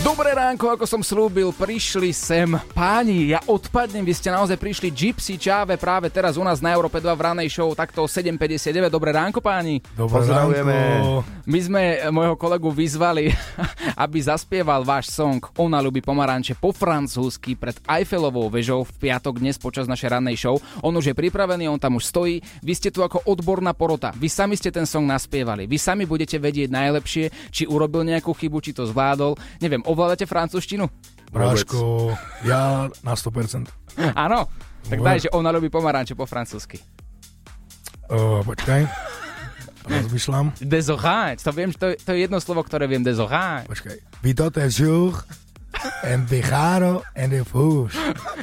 Dobré 0.00 0.32
ránko, 0.32 0.72
ako 0.72 0.88
som 0.88 1.04
slúbil, 1.04 1.52
prišli 1.52 2.16
sem 2.16 2.48
páni, 2.72 3.36
ja 3.36 3.40
odpadnem, 3.44 4.00
vy 4.00 4.16
ste 4.16 4.32
naozaj 4.32 4.56
prišli 4.56 4.88
Gypsy 4.88 5.36
Čáve 5.36 5.76
práve 5.76 6.08
teraz 6.08 6.40
u 6.40 6.44
nás 6.44 6.64
na 6.64 6.72
Európe 6.72 7.04
2 7.04 7.12
v 7.12 7.20
ranej 7.20 7.52
show, 7.52 7.68
takto 7.76 8.08
7.59, 8.08 8.88
dobré 8.88 9.12
ránko 9.12 9.44
páni. 9.44 9.84
Dobré 9.92 10.24
Pozdravujeme. 10.24 10.76
My 11.44 11.60
sme 11.60 11.82
môjho 12.16 12.32
kolegu 12.40 12.72
vyzvali, 12.72 13.28
aby 14.08 14.18
zaspieval 14.24 14.88
váš 14.88 15.12
song 15.12 15.44
Ona 15.60 15.84
ľubí 15.84 16.00
pomaranče 16.00 16.56
po 16.56 16.72
francúzsky 16.72 17.52
pred 17.52 17.76
Eiffelovou 17.84 18.48
vežou 18.48 18.88
v 18.88 18.92
piatok 19.04 19.36
dnes 19.36 19.60
počas 19.60 19.84
našej 19.84 20.16
rannej 20.16 20.40
show. 20.40 20.56
On 20.80 20.96
už 20.96 21.12
je 21.12 21.14
pripravený, 21.14 21.68
on 21.68 21.76
tam 21.76 22.00
už 22.00 22.08
stojí, 22.08 22.40
vy 22.64 22.72
ste 22.72 22.88
tu 22.88 23.04
ako 23.04 23.28
odborná 23.28 23.76
porota, 23.76 24.16
vy 24.16 24.32
sami 24.32 24.56
ste 24.56 24.72
ten 24.72 24.88
song 24.88 25.04
naspievali, 25.04 25.68
vy 25.68 25.76
sami 25.76 26.08
budete 26.08 26.40
vedieť 26.40 26.72
najlepšie, 26.72 27.52
či 27.52 27.68
urobil 27.68 28.00
nejakú 28.08 28.32
chybu, 28.32 28.64
či 28.64 28.72
to 28.72 28.88
zvládol, 28.88 29.36
neviem, 29.60 29.84
ovládate 29.90 30.24
francúzštinu? 30.24 30.86
Bráško, 31.30 32.14
ja 32.46 32.90
na 33.02 33.14
100%. 33.14 33.70
Áno, 34.14 34.50
tak 34.86 34.98
daj, 34.98 35.18
že 35.26 35.28
ona 35.34 35.50
ľubí 35.54 35.70
pomaranče 35.70 36.14
po 36.14 36.26
francúzsky. 36.26 36.78
Uh, 38.10 38.42
počkaj. 38.42 38.86
Rozmýšľam. 39.90 40.54
Desorange, 40.62 41.42
to 41.42 41.50
viem, 41.54 41.70
to, 41.74 41.94
to 41.98 42.10
je 42.14 42.26
jedno 42.26 42.38
slovo, 42.42 42.62
ktoré 42.62 42.86
viem, 42.86 43.02
desorange. 43.02 43.66
Počkaj. 43.66 43.96
Es 44.62 44.74
jour, 44.78 45.14
dejaro 46.30 47.02
en 47.14 47.30
de 47.30 47.42
fous. 47.42 47.90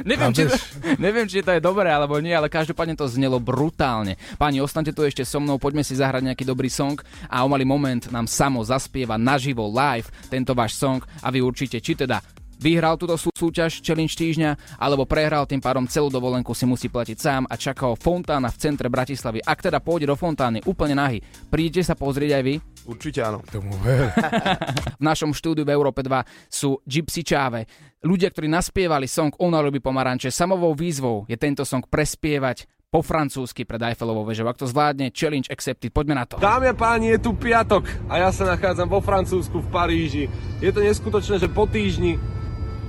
Neviem 0.04 0.30
či, 0.36 0.44
to, 0.44 0.54
neviem, 1.04 1.26
či 1.26 1.40
to 1.40 1.56
je 1.56 1.60
dobré 1.64 1.88
alebo 1.88 2.20
nie, 2.20 2.36
ale 2.36 2.52
každopádne 2.52 2.94
to 2.94 3.08
znelo 3.08 3.40
brutálne. 3.40 4.20
Páni, 4.36 4.60
ostaňte 4.60 4.92
tu 4.92 5.02
ešte 5.02 5.24
so 5.24 5.40
mnou, 5.40 5.56
poďme 5.56 5.80
si 5.82 5.96
zahrať 5.96 6.22
nejaký 6.28 6.44
dobrý 6.44 6.68
song 6.68 7.00
a 7.26 7.42
o 7.42 7.48
malý 7.48 7.64
moment 7.64 8.04
nám 8.12 8.28
samo 8.28 8.60
zaspieva 8.60 9.16
naživo 9.16 9.66
live 9.72 10.10
tento 10.28 10.52
váš 10.52 10.76
song 10.76 11.00
a 11.24 11.32
vy 11.32 11.40
určite, 11.40 11.80
či 11.80 11.96
teda 11.96 12.20
vyhral 12.58 12.98
túto 12.98 13.14
sú- 13.14 13.30
súťaž 13.32 13.80
challenge 13.80 14.18
týždňa, 14.18 14.82
alebo 14.82 15.06
prehral, 15.06 15.46
tým 15.46 15.62
pádom 15.62 15.86
celú 15.86 16.10
dovolenku 16.10 16.52
si 16.52 16.66
musí 16.66 16.90
platiť 16.90 17.16
sám 17.16 17.42
a 17.46 17.54
čaká 17.54 17.86
ho 17.86 17.94
fontána 17.94 18.50
v 18.50 18.58
centre 18.58 18.90
Bratislavy. 18.90 19.38
Ak 19.46 19.62
teda 19.62 19.78
pôjde 19.78 20.10
do 20.10 20.18
fontány 20.18 20.58
úplne 20.66 20.98
nahý, 20.98 21.22
prídete 21.48 21.86
sa 21.86 21.94
pozrieť 21.94 22.34
aj 22.34 22.42
vy? 22.42 22.54
Určite 22.88 23.20
áno. 23.20 23.44
Tomu 23.44 23.76
ver. 23.84 24.08
v 25.00 25.04
našom 25.04 25.36
štúdiu 25.36 25.68
v 25.68 25.76
Európe 25.76 26.00
2 26.00 26.24
sú 26.48 26.80
Gypsy 26.88 27.20
Čáve. 27.20 27.68
Ľudia, 28.00 28.32
ktorí 28.32 28.48
naspievali 28.48 29.04
song 29.04 29.36
Ona 29.44 29.60
ľubí 29.60 29.84
pomaranče. 29.84 30.32
Samovou 30.32 30.72
výzvou 30.72 31.28
je 31.28 31.36
tento 31.36 31.68
song 31.68 31.84
prespievať 31.84 32.64
po 32.88 33.04
francúzsky 33.04 33.68
pred 33.68 33.92
Eiffelovou 33.92 34.24
vežou. 34.24 34.48
Ak 34.48 34.56
to 34.56 34.64
zvládne, 34.64 35.12
challenge 35.12 35.52
accepted. 35.52 35.92
Poďme 35.92 36.16
na 36.16 36.24
to. 36.24 36.40
Dámy 36.40 36.72
a 36.72 36.74
páni, 36.74 37.12
je 37.12 37.28
tu 37.28 37.36
piatok 37.36 37.84
a 38.08 38.24
ja 38.24 38.32
sa 38.32 38.48
nachádzam 38.48 38.88
vo 38.88 39.04
Francúzsku 39.04 39.60
v 39.60 39.68
Paríži. 39.68 40.24
Je 40.64 40.72
to 40.72 40.80
neskutočné, 40.80 41.36
že 41.36 41.52
po 41.52 41.68
týždni 41.68 42.16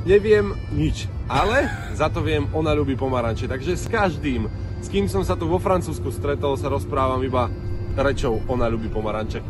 neviem 0.07 0.55
nič, 0.71 1.11
ale 1.27 1.67
za 1.91 2.07
to 2.07 2.23
viem, 2.23 2.47
ona 2.55 2.71
ľubí 2.71 2.95
pomaranče. 2.95 3.51
Takže 3.51 3.75
s 3.75 3.91
každým, 3.91 4.47
s 4.79 4.87
kým 4.87 5.11
som 5.11 5.27
sa 5.27 5.35
tu 5.35 5.51
vo 5.51 5.59
Francúzsku 5.59 6.15
stretol, 6.15 6.55
sa 6.55 6.71
rozprávam 6.71 7.19
iba 7.19 7.51
rečou 7.99 8.39
ona 8.47 8.71
ľubí 8.71 8.87
pomaranče. 8.87 9.43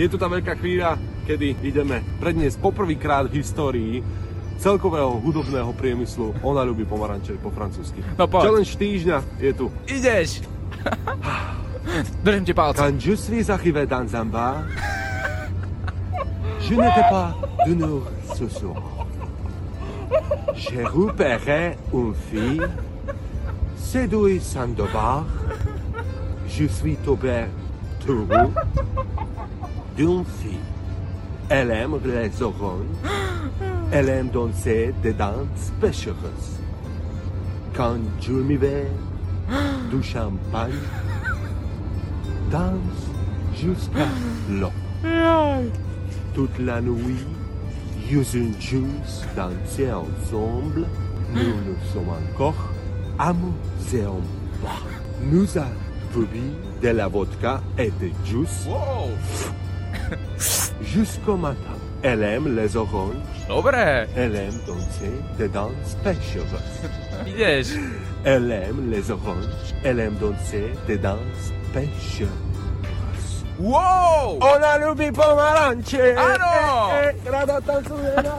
Je 0.00 0.08
tu 0.08 0.16
tá 0.16 0.32
veľká 0.32 0.56
chvíľa, 0.56 0.96
kedy 1.28 1.60
ideme 1.60 2.00
predniesť 2.24 2.56
poprvýkrát 2.64 3.28
v 3.28 3.44
histórii 3.44 4.00
celkového 4.56 5.20
hudobného 5.20 5.76
priemyslu 5.76 6.32
Ona 6.40 6.64
ľubí 6.64 6.88
pomaranče 6.88 7.36
po 7.36 7.52
francúzsky. 7.52 8.00
No 8.16 8.24
poď. 8.24 8.48
Challenge 8.48 8.72
týždňa 8.80 9.18
je 9.44 9.52
tu. 9.52 9.68
Ideš! 9.92 10.40
Držím 12.24 12.44
ti 12.48 12.56
palce. 12.56 12.80
Quand 12.80 12.96
je 12.96 13.12
suis 13.12 13.44
arrivé 13.52 13.84
dans 13.84 14.08
un 14.16 14.24
bar, 14.24 14.64
je 16.64 16.72
n'étais 16.80 17.08
pas 17.12 17.36
d'humeur 17.68 18.08
ce 18.32 18.48
soir. 18.48 18.80
J'ai 20.56 20.80
repéré 20.80 21.76
une 21.92 22.16
fille, 22.32 22.64
séduit 23.76 24.40
sans 24.40 24.72
devoir. 24.72 25.28
Je 26.48 26.64
suis 26.64 26.96
tombé 27.04 27.52
amoureux 28.08 28.50
d'une 30.00 30.24
fille. 30.24 30.66
Elle 31.50 31.70
aime 31.72 31.98
les 32.06 32.42
oranges. 32.42 32.86
Elle 33.92 34.08
aime 34.08 34.30
danser 34.30 34.94
des 35.02 35.12
danses 35.12 35.72
pêchereuses. 35.78 36.58
Quand 37.74 37.98
je 38.18 38.32
m'y 38.32 38.56
vais, 38.56 38.86
du 39.90 40.02
champagne, 40.14 40.72
danse 42.50 43.02
jusqu'à 43.54 44.06
l'eau. 44.50 44.72
Toute 46.34 46.58
la 46.58 46.80
nuit, 46.80 47.26
nous 48.10 48.24
une 48.34 48.54
juste 48.58 49.26
danser 49.36 49.92
ensemble. 49.92 50.86
Nous 51.34 51.56
nous 51.66 51.92
sommes 51.92 52.14
encore 52.32 52.70
amusés 53.18 54.06
en 54.06 54.20
bas. 54.62 54.80
Nous 55.30 55.58
avons 55.58 55.68
bu 56.14 56.40
de 56.82 56.88
la 56.88 57.06
vodka 57.06 57.60
et 57.76 57.90
de 58.00 58.10
juice 58.24 58.66
jusqu'au 60.82 61.36
matin. 61.36 61.76
Elle 62.02 62.22
aime 62.22 62.56
les 62.56 62.76
oranges. 62.76 63.14
Dobre, 63.48 63.74
Elle 64.16 64.34
aime 64.36 64.58
danser 64.66 65.12
des 65.38 65.48
danses 65.48 65.96
pêchereuses. 66.02 66.46
ideš. 67.26 67.76
Elle 68.24 68.50
aime 68.50 68.90
les 68.90 69.10
oranges. 69.10 69.44
Elle 69.84 70.00
aime 70.00 70.16
danser 70.20 70.72
des 70.86 70.96
danses 70.98 71.52
pêchereuses. 71.72 72.28
Wow! 73.60 74.40
Ona 74.40 74.80
ľubí 74.80 75.12
pomaranče. 75.12 76.16
Áno! 76.16 76.52
Eh, 76.96 77.12
eh, 77.12 77.28
Rada 77.28 77.60
tancuje 77.60 78.08
na. 78.24 78.32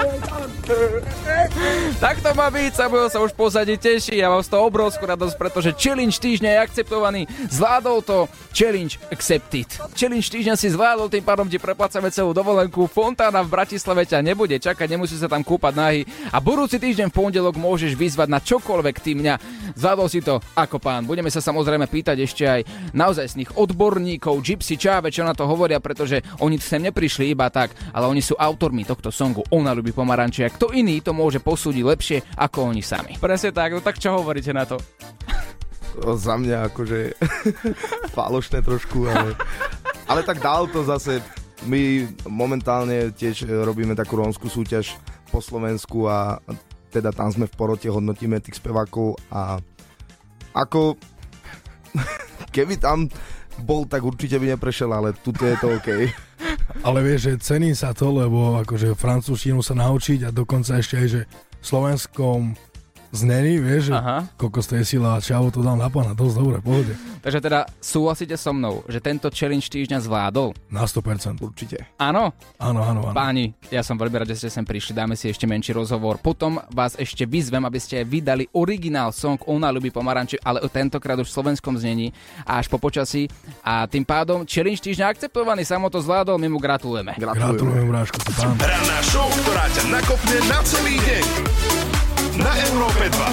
Tak 2.02 2.18
to 2.26 2.34
má 2.34 2.50
byť, 2.50 2.72
Samuel 2.74 3.10
sa 3.14 3.22
už 3.22 3.36
pozadí 3.38 3.78
teší, 3.78 4.18
ja 4.18 4.32
mám 4.32 4.42
z 4.42 4.50
toho 4.50 4.66
obrovskú 4.66 5.06
radosť, 5.06 5.36
pretože 5.38 5.70
challenge 5.78 6.18
týždňa 6.18 6.50
je 6.58 6.60
akceptovaný, 6.66 7.22
zvládol 7.54 8.02
to, 8.02 8.26
challenge 8.56 8.98
accepted. 9.14 9.70
Challenge 9.94 10.26
týždňa 10.26 10.56
si 10.58 10.74
zvládol, 10.74 11.14
tým 11.14 11.22
pádom 11.22 11.46
ti 11.46 11.62
preplácame 11.62 12.10
celú 12.10 12.34
dovolenku, 12.34 12.90
fontána 12.90 13.46
v 13.46 13.54
Bratislave 13.54 14.10
ťa 14.10 14.26
nebude 14.26 14.58
čakať, 14.58 14.88
nemusíš 14.90 15.22
sa 15.22 15.30
tam 15.30 15.46
kúpať 15.46 15.74
nahy 15.78 16.02
a 16.34 16.42
budúci 16.42 16.82
týždeň 16.82 17.14
v 17.14 17.18
pondelok 17.22 17.60
môžeš 17.60 17.94
vyzvať 17.94 18.28
na 18.32 18.40
čokoľvek 18.42 18.96
ty 18.98 19.14
mňa. 19.14 19.36
Zvládol 19.78 20.08
si 20.10 20.26
to 20.26 20.42
ako 20.58 20.82
pán. 20.82 21.06
Budeme 21.06 21.30
sa 21.30 21.44
samozrejme 21.44 21.86
pýtať 21.86 22.18
ešte 22.26 22.44
aj 22.50 22.62
naozaj 22.98 23.30
z 23.30 23.46
nich 23.46 23.52
odborníkov, 23.54 24.42
Gypsy 24.42 24.80
Čáve, 24.80 25.11
čo 25.12 25.28
na 25.28 25.36
to 25.36 25.44
hovoria, 25.46 25.84
pretože 25.84 26.24
oni 26.40 26.58
sem 26.58 26.82
neprišli 26.82 27.36
iba 27.36 27.52
tak, 27.52 27.76
ale 27.92 28.08
oni 28.08 28.24
sú 28.24 28.34
autormi 28.40 28.88
tohto 28.88 29.12
songu 29.12 29.44
Ona 29.52 29.76
ľubí 29.76 29.92
pomaranče 29.92 30.48
a 30.48 30.54
kto 30.54 30.72
iný 30.72 31.04
to 31.04 31.12
môže 31.12 31.44
posúdiť 31.44 31.84
lepšie 31.84 32.18
ako 32.40 32.72
oni 32.72 32.82
sami. 32.82 33.20
Presne 33.20 33.52
tak, 33.52 33.76
no 33.76 33.84
tak 33.84 34.00
čo 34.00 34.16
hovoríte 34.16 34.56
na 34.56 34.64
to? 34.64 34.80
To 36.02 36.16
za 36.16 36.40
mňa 36.40 36.72
akože 36.72 37.00
falošné 38.16 38.64
trošku, 38.64 39.12
ale, 39.12 39.36
ale 40.08 40.22
tak 40.24 40.40
dal 40.40 40.72
to 40.72 40.88
zase. 40.88 41.20
My 41.68 42.08
momentálne 42.26 43.14
tiež 43.14 43.46
robíme 43.46 43.94
takú 43.94 44.18
rómskú 44.18 44.50
súťaž 44.50 44.98
po 45.30 45.44
Slovensku 45.44 46.10
a 46.10 46.42
teda 46.92 47.16
tam 47.16 47.32
sme 47.32 47.48
v 47.48 47.56
porote, 47.56 47.88
hodnotíme 47.88 48.44
tých 48.44 48.60
spevákov 48.60 49.16
a 49.32 49.62
ako 50.52 51.00
keby 52.56 52.76
tam 52.80 53.08
bol, 53.62 53.86
tak 53.86 54.02
určite 54.04 54.38
by 54.42 54.58
neprešiel, 54.58 54.92
ale 54.92 55.14
tuto 55.14 55.46
je 55.46 55.56
to 55.62 55.68
OK. 55.78 55.90
Ale 56.88 57.04
vieš, 57.06 57.30
že 57.30 57.34
cení 57.44 57.78
sa 57.78 57.94
to, 57.94 58.10
lebo 58.10 58.58
akože 58.64 58.98
francúzštinu 58.98 59.62
sa 59.62 59.78
naučiť 59.78 60.26
a 60.26 60.34
dokonca 60.34 60.82
ešte 60.82 60.96
aj, 60.98 61.08
že 61.08 61.22
v 61.62 61.66
slovenskom 61.66 62.58
znení, 63.12 63.60
vieš, 63.60 63.92
že 63.92 63.94
Aha. 63.96 64.28
kokos 64.40 64.66
to 64.68 64.80
je 64.80 64.86
sila 64.88 65.20
a 65.20 65.24
čavo 65.24 65.52
to 65.52 65.60
dal 65.60 65.76
na 65.76 65.92
pána, 65.92 66.16
dosť 66.16 66.36
dobre, 66.40 66.58
pohode. 66.64 66.96
Takže 67.22 67.40
teda 67.44 67.70
súhlasíte 67.78 68.36
so 68.40 68.56
mnou, 68.56 68.82
že 68.88 68.98
tento 69.04 69.28
challenge 69.30 69.70
týždňa 69.70 70.02
zvládol? 70.02 70.56
Na 70.72 70.88
100%. 70.88 71.38
Určite. 71.44 71.92
Áno? 72.00 72.34
Áno, 72.58 72.80
áno, 72.82 73.00
áno. 73.12 73.14
Páni, 73.14 73.54
ja 73.70 73.86
som 73.86 74.00
veľmi 74.00 74.24
rád, 74.24 74.34
že 74.34 74.48
ste 74.48 74.50
sem 74.50 74.66
prišli, 74.66 74.98
dáme 74.98 75.14
si 75.14 75.30
ešte 75.30 75.46
menší 75.46 75.76
rozhovor. 75.76 76.18
Potom 76.18 76.58
vás 76.74 76.98
ešte 76.98 77.28
vyzvem, 77.28 77.62
aby 77.62 77.78
ste 77.78 78.02
vydali 78.02 78.50
originál 78.56 79.14
song 79.14 79.38
Ona 79.46 79.70
ľubí 79.70 79.94
pomaranče, 79.94 80.42
ale 80.42 80.64
tentokrát 80.72 81.20
už 81.20 81.30
v 81.30 81.36
slovenskom 81.36 81.76
znení 81.78 82.16
a 82.48 82.58
až 82.58 82.72
po 82.72 82.82
počasí. 82.82 83.28
A 83.62 83.86
tým 83.86 84.08
pádom 84.08 84.48
challenge 84.48 84.82
týždňa 84.82 85.12
akceptovaný, 85.12 85.68
samo 85.68 85.92
to 85.92 86.00
zvládol, 86.02 86.40
my 86.40 86.48
mu 86.48 86.58
gratulujeme. 86.58 87.14
Gratulujem, 87.20 87.86
Bráško, 87.86 88.18
to 88.24 88.32
pán. 88.34 88.56
Ranná 88.58 89.00
show, 89.06 89.28
ktorá 89.46 89.66
ťa 89.76 89.84
nakopne 89.92 90.38
na 90.48 90.60
celý 90.64 90.96
deň. 91.04 91.81
Na 92.40 92.56
Európe 92.72 93.12
2. 93.12 93.12
2, 93.12 93.28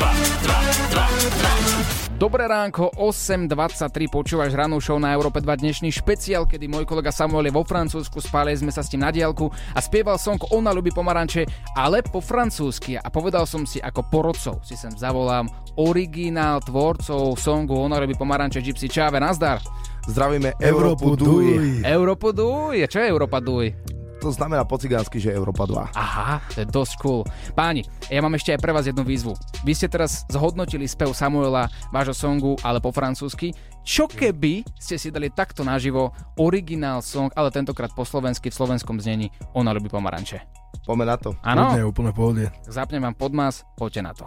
2, 0.00 0.48
2, 0.48 0.56
2, 0.88 2.16
2. 2.16 2.16
Dobré 2.16 2.48
ránko, 2.48 2.96
8.23, 2.96 4.08
počúvaš 4.08 4.56
ranú 4.56 4.80
show 4.80 4.96
na 4.96 5.12
Európe 5.12 5.44
2 5.44 5.44
dnešný 5.44 5.92
špeciál, 5.92 6.48
kedy 6.48 6.64
môj 6.64 6.88
kolega 6.88 7.12
Samuel 7.12 7.48
je 7.48 7.56
vo 7.56 7.60
Francúzsku, 7.60 8.24
spáli 8.24 8.56
sme 8.56 8.72
sa 8.72 8.80
s 8.80 8.88
tým 8.88 9.04
na 9.04 9.12
diálku 9.12 9.52
a 9.52 9.80
spieval 9.84 10.16
song 10.16 10.40
Ona 10.48 10.72
ľubí 10.72 10.96
pomaranče, 10.96 11.44
ale 11.76 12.00
po 12.00 12.24
francúzsky 12.24 12.96
a 12.96 13.04
povedal 13.12 13.44
som 13.44 13.68
si 13.68 13.84
ako 13.84 14.08
porodcov, 14.08 14.64
si 14.64 14.80
sem 14.80 14.96
zavolám 14.96 15.48
originál 15.76 16.64
tvorcov 16.64 17.36
songu 17.36 17.76
Ona 17.84 18.00
ľubí 18.00 18.16
pomaranče 18.16 18.64
Gypsy 18.64 18.88
Čáve, 18.88 19.20
nazdar. 19.20 19.60
Zdravíme 20.08 20.56
Európu 20.56 21.12
Európu 21.12 21.20
Duj. 21.20 21.44
duj. 21.52 21.84
Európu 21.84 22.28
duj, 22.32 22.80
čo 22.88 22.96
je 23.00 23.06
Európa 23.12 23.44
duj? 23.44 23.99
To 24.20 24.28
znamená 24.28 24.68
po 24.68 24.76
cigánsky, 24.76 25.16
že 25.16 25.32
Európa 25.32 25.64
2. 25.64 25.96
Aha, 25.96 26.44
to 26.52 26.60
je 26.60 26.68
dosť 26.68 26.94
cool. 27.00 27.24
Páni, 27.56 27.88
ja 28.12 28.20
mám 28.20 28.36
ešte 28.36 28.52
aj 28.52 28.60
pre 28.60 28.76
vás 28.76 28.84
jednu 28.84 29.00
výzvu. 29.00 29.32
Vy 29.64 29.72
ste 29.72 29.88
teraz 29.88 30.28
zhodnotili 30.28 30.84
spev 30.84 31.16
Samuela, 31.16 31.72
vášho 31.88 32.12
songu, 32.12 32.52
ale 32.60 32.84
po 32.84 32.92
francúzsky. 32.92 33.56
Čo 33.80 34.04
keby 34.12 34.60
ste 34.76 35.00
si 35.00 35.08
dali 35.08 35.32
takto 35.32 35.64
naživo 35.64 36.12
originál 36.36 37.00
song, 37.00 37.32
ale 37.32 37.48
tentokrát 37.48 37.96
po 37.96 38.04
slovensky 38.04 38.52
v 38.52 38.58
slovenskom 38.60 39.00
znení 39.00 39.32
Ona 39.56 39.72
ľubí 39.72 39.88
pomaranče? 39.88 40.44
Poďme 40.84 41.04
na 41.08 41.16
to. 41.16 41.32
Áno? 41.40 41.72
Úplne, 41.72 41.84
úplne 41.88 42.12
pohode. 42.12 42.44
Zapnem 42.68 43.00
vám 43.00 43.16
podmas, 43.16 43.64
poďte 43.80 44.00
na 44.04 44.12
to. 44.12 44.24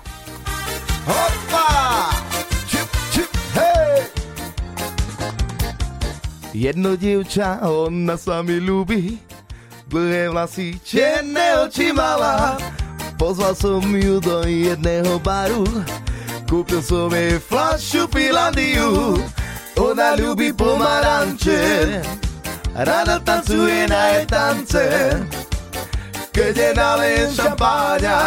Hopa! 1.06 1.68
Čip, 2.66 2.90
čip, 3.14 3.30
hej! 3.54 4.10
Jedno 6.54 6.98
dievča, 6.98 7.62
ona 7.62 8.18
sa 8.18 8.42
mi 8.42 8.58
ľúbi, 8.58 9.33
dlhé 9.94 10.34
vlasy, 10.34 10.82
čierne 10.82 11.62
oči 11.62 11.94
mala. 11.94 12.58
Pozval 13.22 13.54
som 13.54 13.86
ju 13.94 14.18
do 14.18 14.42
jedného 14.42 15.22
baru, 15.22 15.62
kúpil 16.50 16.82
som 16.82 17.14
jej 17.14 17.38
flašu 17.38 18.10
Pilandiu. 18.10 19.22
Ona 19.78 20.18
ľúbi 20.18 20.50
pomaranče, 20.54 22.02
rada 22.74 23.22
tancuje 23.22 23.86
na 23.86 24.18
jej 24.18 24.26
tance. 24.26 24.86
Keď 26.34 26.54
je 26.58 26.70
nalejem 26.74 27.30
šampáňa, 27.38 28.18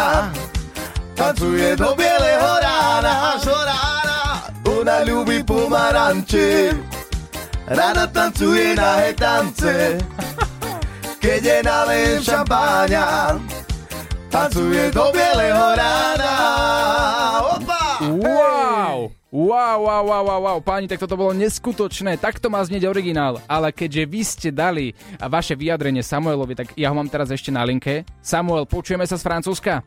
tancuje 1.19 1.75
do 1.75 1.91
bieleho 1.91 2.51
rána, 2.63 3.35
rána. 3.43 4.19
Ona 4.63 5.03
ľúbi 5.03 5.43
pomaranče, 5.43 6.71
rada 7.67 8.07
tancuje 8.07 8.71
na 8.75 9.03
jej 9.03 9.13
tance. 9.19 9.75
Keď 11.17 11.41
je 11.41 11.59
nalejem 11.65 12.21
šampáňa, 12.21 13.05
tancuje 14.29 14.93
do 14.93 15.09
bieleho 15.09 15.67
rána. 15.73 16.33
Opa! 17.57 17.83
Wow! 18.05 19.09
Wow, 19.27 19.77
wow, 19.83 20.03
wow, 20.07 20.23
wow, 20.23 20.39
wow, 20.39 20.57
páni, 20.63 20.87
tak 20.87 21.03
toto 21.03 21.19
bolo 21.19 21.35
neskutočné, 21.35 22.15
takto 22.15 22.47
má 22.47 22.63
znieť 22.63 22.87
originál, 22.87 23.43
ale 23.43 23.75
keďže 23.75 24.03
vy 24.07 24.21
ste 24.23 24.49
dali 24.55 24.95
vaše 25.19 25.51
vyjadrenie 25.51 25.99
Samuelovi, 25.99 26.55
tak 26.55 26.71
ja 26.79 26.87
ho 26.87 26.95
mám 26.95 27.11
teraz 27.11 27.27
ešte 27.27 27.51
na 27.51 27.67
linke. 27.67 28.07
Samuel, 28.23 28.63
počujeme 28.63 29.03
sa 29.03 29.19
z 29.19 29.27
Francúzska? 29.27 29.83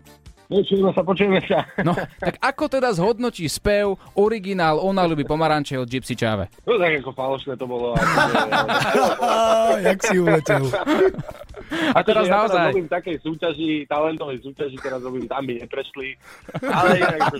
Počujeme 0.50 0.90
sa, 0.90 1.06
počujeme 1.06 1.38
sa. 1.46 1.62
No, 1.86 1.94
tak 2.18 2.42
ako 2.42 2.66
teda 2.66 2.90
zhodnotí 2.90 3.46
spev 3.46 3.94
originál 4.18 4.82
Ona 4.82 5.06
ľubí 5.06 5.22
pomaranče 5.22 5.78
od 5.78 5.86
Gypsy 5.86 6.18
Čáve? 6.18 6.50
No 6.66 6.74
tak 6.74 6.98
ako 6.98 7.10
falošné 7.14 7.54
to 7.54 7.70
bolo. 7.70 7.94
Jak 9.86 9.98
si 10.02 10.18
uletel. 10.18 10.66
A 11.94 12.02
teraz 12.02 12.26
ja 12.26 12.34
naozaj. 12.34 12.66
Teraz 12.66 12.74
robím 12.74 12.90
takej 12.90 13.16
súťaži, 13.22 13.70
talentovej 13.86 14.42
súťaži, 14.42 14.76
teraz 14.82 14.98
robím, 15.06 15.30
tam 15.30 15.46
by 15.46 15.62
neprešli. 15.62 16.18
Ale 16.66 16.98
inak 16.98 17.20
to 17.30 17.38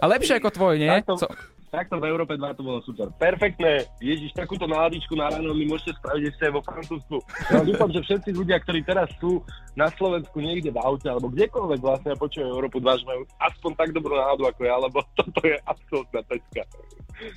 A 0.00 0.04
lepšie 0.08 0.40
ako 0.40 0.48
tvoj, 0.56 0.74
nie? 0.80 0.88
Takto, 0.88 1.20
Co? 1.20 1.28
Takto 1.76 2.00
v 2.00 2.08
Európe 2.08 2.40
2 2.40 2.56
to 2.56 2.64
bolo 2.64 2.80
super. 2.80 3.12
Perfektné. 3.20 3.84
Ježiš, 4.00 4.32
takúto 4.32 4.64
náladičku 4.64 5.12
na 5.12 5.28
ráno 5.28 5.52
mi 5.52 5.68
môžete 5.68 5.92
spraviť 6.00 6.22
ešte 6.32 6.42
aj 6.48 6.52
vo 6.56 6.62
Francúzsku. 6.64 7.16
Ja 7.52 7.60
dúfam, 7.60 7.92
že 7.92 8.00
všetci 8.00 8.30
ľudia, 8.32 8.56
ktorí 8.64 8.80
teraz 8.80 9.12
sú 9.20 9.44
na 9.76 9.92
Slovensku 9.92 10.40
niekde 10.40 10.72
v 10.72 10.80
aute, 10.80 11.04
alebo 11.04 11.28
kdekoľvek 11.28 11.80
vlastne 11.84 12.16
počujú 12.16 12.48
Európu 12.48 12.80
2, 12.80 13.00
že 13.00 13.04
majú 13.04 13.22
aspoň 13.36 13.70
tak 13.76 13.88
dobrú 13.92 14.16
náladu 14.16 14.48
ako 14.48 14.60
ja, 14.64 14.76
lebo 14.80 15.04
toto 15.20 15.40
je 15.44 15.60
absolútna 15.68 16.24
pecka. 16.24 16.64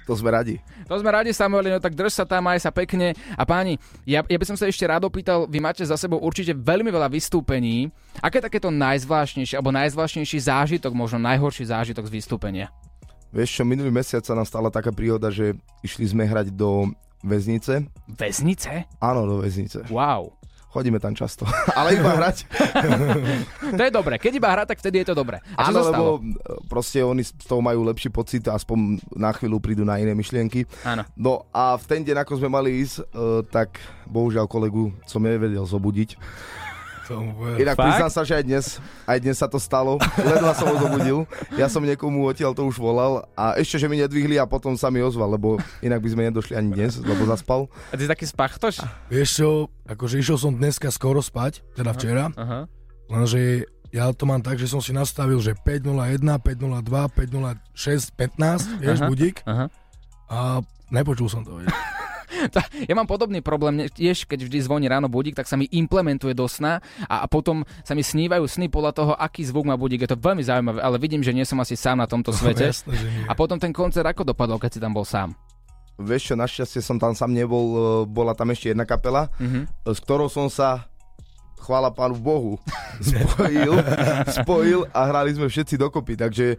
To 0.07 0.15
sme 0.15 0.31
radi. 0.31 0.55
To 0.87 0.95
sme 0.99 1.11
radi, 1.11 1.31
Samuel, 1.31 1.71
no 1.71 1.79
tak 1.79 1.95
drž 1.95 2.11
sa 2.11 2.25
tam, 2.27 2.47
aj 2.51 2.63
sa 2.63 2.71
pekne. 2.71 3.15
A 3.35 3.43
páni, 3.43 3.79
ja, 4.03 4.23
ja 4.23 4.37
by 4.39 4.45
som 4.47 4.59
sa 4.59 4.67
ešte 4.67 4.83
rád 4.83 5.07
opýtal, 5.07 5.47
vy 5.47 5.59
máte 5.59 5.83
za 5.83 5.95
sebou 5.95 6.19
určite 6.19 6.51
veľmi 6.55 6.91
veľa 6.91 7.07
vystúpení. 7.11 7.91
Aké 8.19 8.39
je 8.39 8.47
takéto 8.47 8.71
najzvláštnejšie, 8.71 9.55
alebo 9.55 9.71
najzvláštnejší 9.75 10.37
zážitok, 10.47 10.91
možno 10.91 11.23
najhorší 11.23 11.71
zážitok 11.71 12.11
z 12.11 12.15
vystúpenia? 12.19 12.67
Vieš 13.29 13.61
čo, 13.61 13.63
minulý 13.65 13.93
mesiac 13.93 14.25
sa 14.25 14.33
nám 14.33 14.45
stala 14.49 14.73
taká 14.73 14.89
príhoda, 14.89 15.29
že 15.29 15.53
išli 15.85 16.09
sme 16.09 16.25
hrať 16.25 16.49
do 16.49 16.89
väznice. 17.21 17.85
Väznice? 18.09 18.89
Áno, 18.97 19.29
do 19.29 19.45
väznice. 19.45 19.85
Wow. 19.93 20.33
Chodíme 20.69 21.01
tam 21.01 21.17
často, 21.17 21.49
ale 21.79 21.97
iba 21.97 22.13
hrať. 22.13 22.45
To 23.77 23.81
je 23.85 23.93
dobré. 23.93 24.21
Keď 24.21 24.33
iba 24.37 24.49
hrá, 24.53 24.65
tak 24.65 24.77
vtedy 24.81 25.01
je 25.01 25.13
to 25.13 25.15
dobré. 25.17 25.41
A 25.57 25.69
Áno, 25.69 25.81
lebo 25.81 26.05
e, 26.17 26.21
proste 26.69 27.01
oni 27.01 27.25
z 27.25 27.33
toho 27.41 27.61
majú 27.61 27.85
lepší 27.85 28.09
pocit 28.13 28.45
a 28.49 28.57
aspoň 28.57 29.01
na 29.13 29.29
chvíľu 29.33 29.61
prídu 29.61 29.81
na 29.85 29.97
iné 30.01 30.13
myšlienky. 30.13 30.69
Áno. 30.85 31.05
No 31.17 31.45
a 31.49 31.73
v 31.77 31.85
ten 31.89 32.01
deň, 32.05 32.21
ako 32.21 32.37
sme 32.37 32.49
mali 32.49 32.81
ísť, 32.85 32.95
e, 32.97 33.03
tak 33.49 33.77
bohužiaľ 34.09 34.45
kolegu 34.45 34.93
som 35.09 35.21
nevedel 35.21 35.65
zobudiť. 35.65 36.17
Inak 37.57 37.73
Fakt? 37.73 37.85
priznám 37.85 38.11
sa, 38.11 38.21
že 38.21 38.33
aj 38.35 38.43
dnes, 38.43 38.65
aj 39.03 39.17
dnes 39.19 39.35
sa 39.35 39.47
to 39.47 39.57
stalo. 39.57 39.97
Ledva 40.15 40.53
som 40.53 40.69
ho 40.69 40.77
zobudil. 40.77 41.17
Ja 41.55 41.65
som 41.65 41.81
niekomu 41.81 42.27
odtiaľ 42.27 42.53
to 42.53 42.65
už 42.65 42.77
volal 42.77 43.25
a 43.33 43.57
ešte, 43.57 43.77
že 43.77 43.87
mi 43.87 43.97
nedvihli 43.97 44.35
a 44.35 44.45
potom 44.45 44.75
sa 44.75 44.87
mi 44.87 44.99
ozval, 44.99 45.33
lebo 45.33 45.57
inak 45.79 45.99
by 45.99 46.09
sme 46.09 46.21
nedošli 46.29 46.53
ani 46.53 46.69
dnes, 46.71 46.99
lebo 46.99 47.25
zaspal. 47.25 47.65
A 47.89 47.97
ty 47.97 48.05
si 48.05 48.09
taký 48.09 48.25
spachtoš? 48.25 48.85
Vieš 49.07 49.29
čo, 49.33 49.49
akože 49.85 50.19
išiel 50.19 50.37
som 50.37 50.53
dneska 50.53 50.89
skoro 50.89 51.19
spať, 51.19 51.65
teda 51.73 51.91
včera, 51.91 52.29
Aha. 52.35 52.69
lenže 53.07 53.65
ja 53.89 54.13
to 54.13 54.29
mám 54.29 54.45
tak, 54.45 54.61
že 54.61 54.69
som 54.69 54.77
si 54.79 54.93
nastavil, 54.93 55.41
že 55.41 55.57
5.01, 55.57 56.21
5.02, 56.21 56.85
5.06, 57.73 58.13
15, 58.13 58.77
vieš, 58.77 58.99
Aha, 59.01 59.09
budík. 59.09 59.41
aha. 59.49 59.65
A 60.29 60.61
nepočul 60.93 61.25
som 61.25 61.41
to, 61.41 61.57
vieš. 61.57 61.73
Ja 62.89 62.93
mám 62.93 63.05
podobný 63.05 63.39
problém, 63.39 63.85
tiež 63.87 64.23
keď 64.23 64.45
vždy 64.45 64.57
zvoní 64.61 64.85
ráno 64.85 65.07
budík, 65.07 65.33
tak 65.33 65.45
sa 65.45 65.55
mi 65.55 65.67
implementuje 65.67 66.31
do 66.31 66.45
sna 66.45 66.79
a, 67.03 67.21
a 67.21 67.27
potom 67.27 67.61
sa 67.81 67.93
mi 67.93 68.01
snívajú 68.01 68.45
sny 68.45 68.67
podľa 68.67 68.91
toho, 68.93 69.11
aký 69.13 69.43
zvuk 69.43 69.63
má 69.63 69.75
budík. 69.75 70.03
Je 70.03 70.11
to 70.11 70.17
veľmi 70.17 70.41
zaujímavé, 70.41 70.79
ale 70.79 70.97
vidím, 70.97 71.19
že 71.19 71.31
nie 71.31 71.43
som 71.43 71.57
asi 71.57 71.73
sám 71.73 71.97
na 71.97 72.07
tomto 72.07 72.29
svete. 72.31 72.69
jasné, 72.69 72.93
že 72.93 73.07
nie. 73.07 73.25
a 73.25 73.33
potom 73.33 73.57
ten 73.57 73.69
koncert 73.69 74.05
ako 74.05 74.23
dopadol, 74.25 74.57
keď 74.57 74.71
si 74.71 74.79
tam 74.79 74.93
bol 74.93 75.03
sám? 75.03 75.33
Vieš 75.95 76.31
čo, 76.31 76.35
našťastie 76.35 76.79
som 76.79 76.95
tam 76.95 77.11
sám 77.11 77.29
nebol, 77.29 77.65
bola 78.05 78.31
tam 78.31 78.47
ešte 78.49 78.71
jedna 78.71 78.87
kapela, 78.87 79.27
Mhm. 79.35 79.67
s 79.85 79.99
ktorou 79.99 80.31
som 80.31 80.47
sa 80.47 80.87
chvála 81.59 81.91
pánu 81.91 82.15
Bohu, 82.17 82.57
spojil, 83.03 83.73
spojil 84.41 84.79
a 84.95 84.99
hrali 85.05 85.35
sme 85.35 85.51
všetci 85.51 85.75
dokopy, 85.77 86.15
takže 86.17 86.57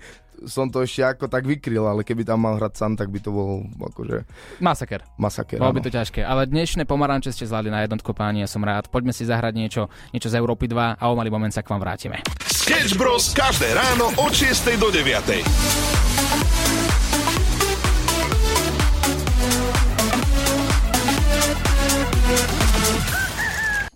som 0.49 0.73
to 0.73 0.81
ešte 0.81 1.05
ako 1.05 1.29
tak 1.29 1.45
vykryl, 1.45 1.85
ale 1.85 2.01
keby 2.01 2.25
tam 2.25 2.41
mal 2.41 2.57
hrať 2.57 2.73
sám, 2.81 2.97
tak 2.97 3.13
by 3.13 3.21
to 3.21 3.29
bol 3.29 3.61
akože 3.93 4.25
Masaker. 4.61 5.05
masaker. 5.21 5.61
Bolo 5.61 5.77
by 5.77 5.85
to 5.85 5.93
ťažké, 5.93 6.25
ale 6.25 6.49
dnešné 6.49 6.89
pomaranče 6.89 7.29
ste 7.29 7.45
zvládli 7.45 7.69
na 7.69 7.85
jednotku 7.85 8.17
páni, 8.17 8.41
ja 8.45 8.49
som 8.49 8.65
rád. 8.65 8.89
Poďme 8.89 9.13
si 9.13 9.29
zahrať 9.29 9.53
niečo, 9.53 9.83
niečo 10.17 10.33
z 10.33 10.41
Európy 10.41 10.65
2 10.71 10.97
a 10.97 11.05
o 11.09 11.15
malý 11.17 11.29
moment 11.29 11.53
sa 11.53 11.61
k 11.61 11.69
vám 11.77 11.85
vrátime. 11.85 12.25
Sketch 12.49 12.97
Bros. 12.97 13.37
každé 13.37 13.69
ráno 13.77 14.13
od 14.17 14.33
6 14.33 14.81
do 14.81 14.89
9. 14.89 16.60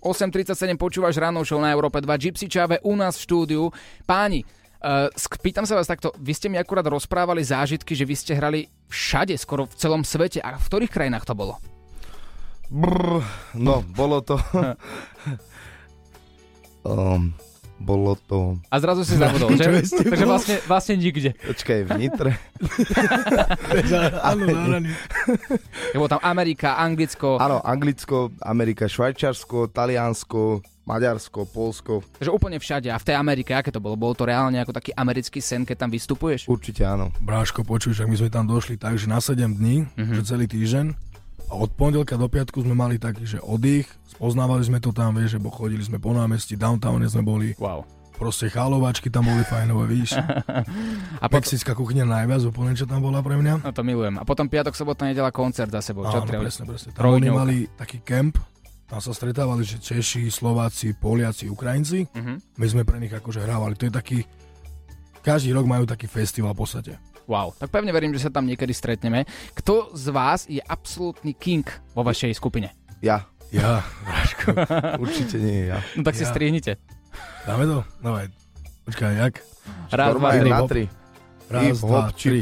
8.37 0.05 0.77
počúvaš 0.77 1.17
ráno 1.17 1.41
show 1.41 1.57
na 1.57 1.73
Európe 1.73 1.97
2 1.97 2.05
Gypsy 2.29 2.45
Čave 2.45 2.77
u 2.85 2.93
nás 2.93 3.17
v 3.17 3.25
štúdiu. 3.25 3.63
Páni, 4.05 4.45
uh, 4.85 5.09
pýtam 5.41 5.65
sa 5.65 5.73
vás 5.73 5.89
takto, 5.89 6.13
vy 6.21 6.29
ste 6.37 6.45
mi 6.45 6.61
akurát 6.61 6.85
rozprávali 6.85 7.41
zážitky, 7.41 7.97
že 7.97 8.05
vy 8.05 8.13
ste 8.13 8.37
hrali 8.37 8.69
všade, 8.85 9.33
skoro 9.41 9.65
v 9.65 9.73
celom 9.73 10.05
svete. 10.05 10.45
A 10.45 10.61
v 10.61 10.65
ktorých 10.69 10.93
krajinách 10.93 11.25
to 11.25 11.33
bolo? 11.33 11.57
Brr, 12.69 13.25
no, 13.57 13.81
bolo 13.97 14.21
to... 14.21 14.37
um, 16.85 17.33
Bolo 17.75 18.15
to... 18.15 18.55
A 18.71 18.79
zrazu 18.79 19.03
si 19.03 19.19
zabudol, 19.19 19.51
že? 19.53 19.83
Takže 19.83 20.25
vlastne, 20.25 20.55
vlastne 20.63 20.95
nikde. 20.95 21.35
Počkaj, 21.35 21.79
v 21.83 21.91
Nitre. 21.99 22.31
Áno. 24.23 24.47
Bolo 25.91 26.07
tam 26.07 26.21
Amerika, 26.23 26.79
Anglicko. 26.79 27.35
Áno, 27.35 27.59
Anglicko, 27.59 28.31
Amerika, 28.39 28.87
Švajčiarsko, 28.87 29.67
Taliansko, 29.69 30.63
Maďarsko, 30.85 31.49
Polsko. 31.49 32.05
Takže 32.15 32.29
úplne 32.29 32.61
všade. 32.61 32.87
A 32.87 32.97
v 32.97 33.05
tej 33.05 33.15
Amerike, 33.17 33.51
aké 33.51 33.73
to 33.73 33.81
bolo? 33.81 33.97
Bolo 33.97 34.13
to 34.13 34.23
reálne 34.23 34.55
ako 34.55 34.69
taký 34.71 34.93
americký 34.93 35.41
sen, 35.41 35.65
keď 35.65 35.83
tam 35.83 35.89
vystupuješ? 35.89 36.45
Určite 36.45 36.85
áno. 36.85 37.09
Bráško, 37.19 37.65
počuj, 37.65 37.91
že 37.91 38.05
my 38.05 38.15
sme 38.15 38.29
tam 38.29 38.45
došli 38.45 38.77
tak, 38.77 38.95
že 38.95 39.09
na 39.09 39.17
7 39.17 39.51
dní, 39.51 39.89
Mhm. 39.97 40.13
že 40.13 40.21
celý 40.23 40.45
týždeň. 40.45 40.85
A 41.45 41.53
od 41.53 41.69
pondelka 41.71 42.17
do 42.17 42.25
piatku 42.25 42.65
sme 42.65 42.73
mali 42.73 42.97
taký, 42.97 43.23
že 43.25 43.37
oddych, 43.37 43.85
spoznávali 44.09 44.65
sme 44.65 44.81
to 44.81 44.89
tam, 44.89 45.13
vieš, 45.13 45.37
že 45.37 45.39
bo 45.39 45.53
chodili 45.53 45.85
sme 45.85 46.01
po 46.01 46.09
námestí, 46.11 46.57
downtowne 46.57 47.05
sme 47.05 47.21
boli. 47.21 47.53
Wow. 47.61 47.85
Proste 48.15 48.47
chálovačky 48.47 49.11
tam 49.11 49.27
boli 49.27 49.43
fajnové, 49.43 49.85
víš. 49.91 50.15
A 51.23 51.25
potom, 51.27 51.43
Mexická 51.43 51.75
kuchyňa 51.75 52.07
najviac, 52.07 52.47
úplne 52.47 52.71
čo 52.71 52.87
tam 52.87 53.03
bola 53.03 53.19
pre 53.19 53.35
mňa. 53.35 53.61
no 53.61 53.71
to 53.75 53.83
milujem. 53.83 54.15
A 54.17 54.23
potom 54.23 54.47
piatok, 54.47 54.71
sobota, 54.73 55.03
nedela 55.03 55.35
koncert 55.35 55.67
za 55.69 55.83
sebou. 55.83 56.07
Čo 56.07 56.23
treba? 56.23 56.47
presne, 56.47 56.63
presne. 56.63 56.89
Tam 56.95 57.11
oni 57.11 57.27
mali 57.29 57.67
taký 57.75 57.99
kemp, 58.01 58.39
tam 58.87 59.01
sa 59.03 59.11
stretávali, 59.11 59.67
že 59.67 59.81
Češi, 59.83 60.31
Slováci, 60.31 60.95
Poliaci, 60.95 61.51
Ukrajinci. 61.51 62.07
Mhm. 62.15 62.57
My 62.57 62.65
sme 62.71 62.81
pre 62.87 62.97
nich 63.03 63.11
akože 63.11 63.43
hrávali. 63.43 63.75
To 63.77 63.89
je 63.89 63.93
taký, 63.93 64.19
každý 65.19 65.51
rok 65.51 65.67
majú 65.67 65.83
taký 65.83 66.07
festival 66.07 66.55
v 66.55 66.59
podstate. 66.63 66.93
Wow. 67.25 67.57
Tak 67.57 67.73
pevne 67.73 67.89
verím, 67.89 68.13
že 68.13 68.21
sa 68.21 68.31
tam 68.31 68.45
niekedy 68.45 68.71
stretneme. 68.71 69.25
Kto 69.57 69.93
z 69.97 70.07
vás 70.13 70.45
je 70.45 70.61
absolútny 70.61 71.33
king 71.33 71.65
vo 71.97 72.05
vašej 72.05 72.37
skupine? 72.37 72.73
Ja. 73.01 73.25
Ja, 73.53 73.85
Bráško. 74.03 74.51
Určite 75.03 75.37
nie 75.37 75.69
ja. 75.69 75.79
No 75.95 76.01
tak 76.01 76.17
si 76.17 76.25
Ja. 76.25 76.31
strihnite. 76.33 76.81
Dáme 77.45 77.63
to? 77.69 77.77
Dávaj. 78.01 78.27
Počkaj, 78.85 79.11
jak? 79.15 79.33
Raz, 79.93 80.11
dva, 80.17 80.29
tri. 80.33 80.49
na 80.49 80.59
tri. 80.65 80.83
Raz, 81.45 81.77
dva, 81.79 82.09
tri. 82.11 82.41